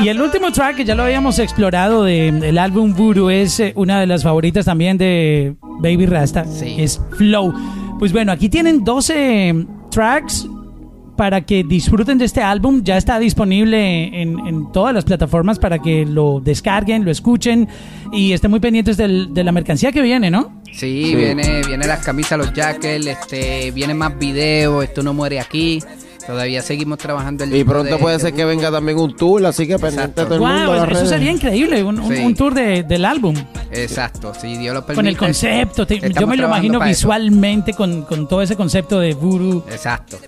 [0.00, 3.72] Y el último track que ya lo habíamos explorado de- del álbum Voodoo es eh,
[3.76, 6.44] una de las favoritas también de Baby Rasta.
[6.44, 6.76] Sí.
[6.78, 7.54] Es Flow.
[8.00, 10.48] Pues bueno, aquí tienen 12 tracks
[11.16, 12.82] para que disfruten de este álbum.
[12.84, 17.68] Ya está disponible en, en todas las plataformas para que lo descarguen, lo escuchen
[18.12, 20.60] y estén muy pendientes del- de la mercancía que viene, ¿no?
[20.72, 21.14] Sí, Sí.
[21.14, 25.80] viene, viene las camisas, los jackets, este, viene más videos, esto no muere aquí.
[26.26, 29.44] Todavía seguimos trabajando el Y pronto de- puede de ser que venga también un tour,
[29.46, 30.24] así que pendiente Exacto.
[30.26, 30.54] todo el mundo.
[30.54, 31.08] a Wow, las eso redes.
[31.08, 32.22] sería increíble, un, un- Sí.
[32.22, 33.34] un tour de- del álbum.
[33.70, 34.94] Exacto, si Dios lo permite.
[34.96, 39.14] Con el concepto, te- yo me lo imagino visualmente con, con todo ese concepto de
[39.14, 39.64] voodoo.
[39.70, 40.18] Exacto.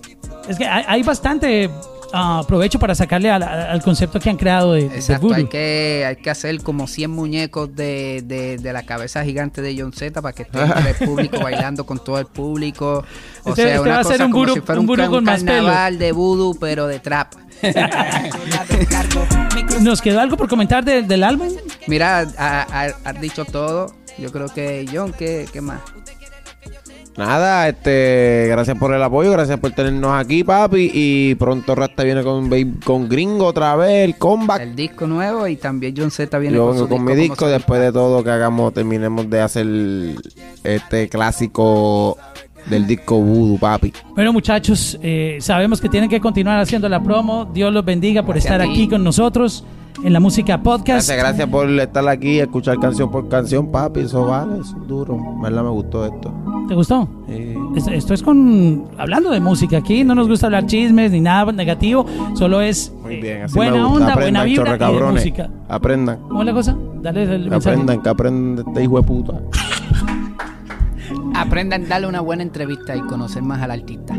[0.49, 1.69] Es que hay, hay bastante
[2.13, 6.15] ah, provecho para sacarle al, al concepto que han creado de, Exacto, hay que, hay
[6.17, 10.33] que hacer como 100 muñecos de, de, de la cabeza gigante de John Z para
[10.33, 13.03] que esté el público bailando con todo el público.
[13.43, 14.89] O Este- sea, este una va a ser cosa un como vudú- si fuera un
[14.89, 17.33] un, vudú con un más carnaval de voodoo, pero de trap.
[19.81, 21.49] ¿Nos quedó algo por comentar de- del álbum?
[21.87, 23.87] Mira, ha- ha- has dicho todo.
[24.17, 25.81] Yo creo que John, ¿qué, qué más?
[27.17, 30.91] Nada, este, gracias por el apoyo, gracias por tenernos aquí, papi.
[30.93, 32.49] Y pronto Rasta viene con,
[32.83, 34.61] con Gringo otra vez, el comeback.
[34.61, 37.79] El disco nuevo y también John Z viene Yo con, su con mi disco después
[37.79, 39.67] de todo que hagamos, terminemos de hacer
[40.63, 42.17] este clásico
[42.65, 43.93] del disco Voodoo, papi.
[44.13, 47.45] Bueno, muchachos, eh, sabemos que tienen que continuar haciendo la promo.
[47.45, 49.63] Dios los bendiga por Gracias estar aquí con nosotros
[50.03, 51.07] en la música podcast.
[51.07, 54.01] Gracias, gracias por estar aquí y escuchar canción por canción, papi.
[54.01, 55.17] Eso vale, eso es duro.
[55.17, 56.33] Me gustó esto.
[56.67, 57.07] ¿Te gustó?
[57.27, 57.53] Sí.
[57.75, 61.51] Esto, esto es con hablando de música aquí, no nos gusta hablar chismes ni nada
[61.51, 63.93] negativo, solo es Muy bien, así buena me gusta.
[63.93, 65.23] onda, Aprendan, buena vibra y de chorrecabrones.
[65.23, 65.49] música.
[65.69, 66.19] Aprendan.
[66.27, 66.75] ¿Cómo es la cosa?
[67.01, 67.75] Dale el mensaje.
[67.75, 69.33] aprendan, que aprendan de este hijo de puta.
[71.35, 74.15] Aprendan a darle una buena entrevista y conocer más al artista.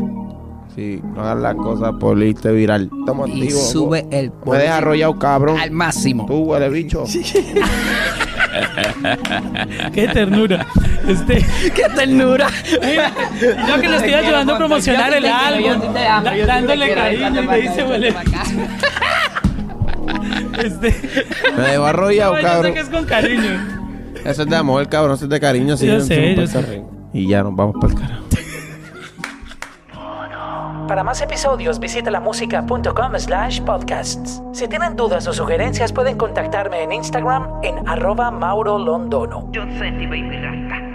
[0.77, 2.87] Sí, no hagan las cosas por irte viral.
[2.99, 3.71] Estamos Y activos.
[3.71, 5.57] sube el Me dejas arrollado, cabrón.
[5.59, 6.27] al máximo.
[6.27, 7.03] Tú, huele bicho.
[9.93, 10.67] Qué ternura.
[11.07, 12.47] Este, ¡Qué ternura!
[12.81, 13.11] mira,
[13.67, 15.93] yo que le estoy ayudando a promocionar el álbum,
[16.45, 18.13] dándole cariño y me dice huele.
[20.63, 20.95] Este,
[21.57, 22.73] Me dejó arrollado, no, yo sé cabrón.
[22.73, 23.67] que es con cariño.
[24.25, 25.15] Eso es de amor, cabrón.
[25.15, 25.77] Eso es de cariño.
[25.77, 26.83] Sí, Yo sé, yo sé.
[27.13, 28.23] Y ya nos vamos para el carajo.
[30.87, 34.41] Para más episodios visita lamusica.com slash podcasts.
[34.53, 39.49] Si tienen dudas o sugerencias pueden contactarme en Instagram en arroba Mauro Londono.
[39.53, 40.86] John Seti, baby,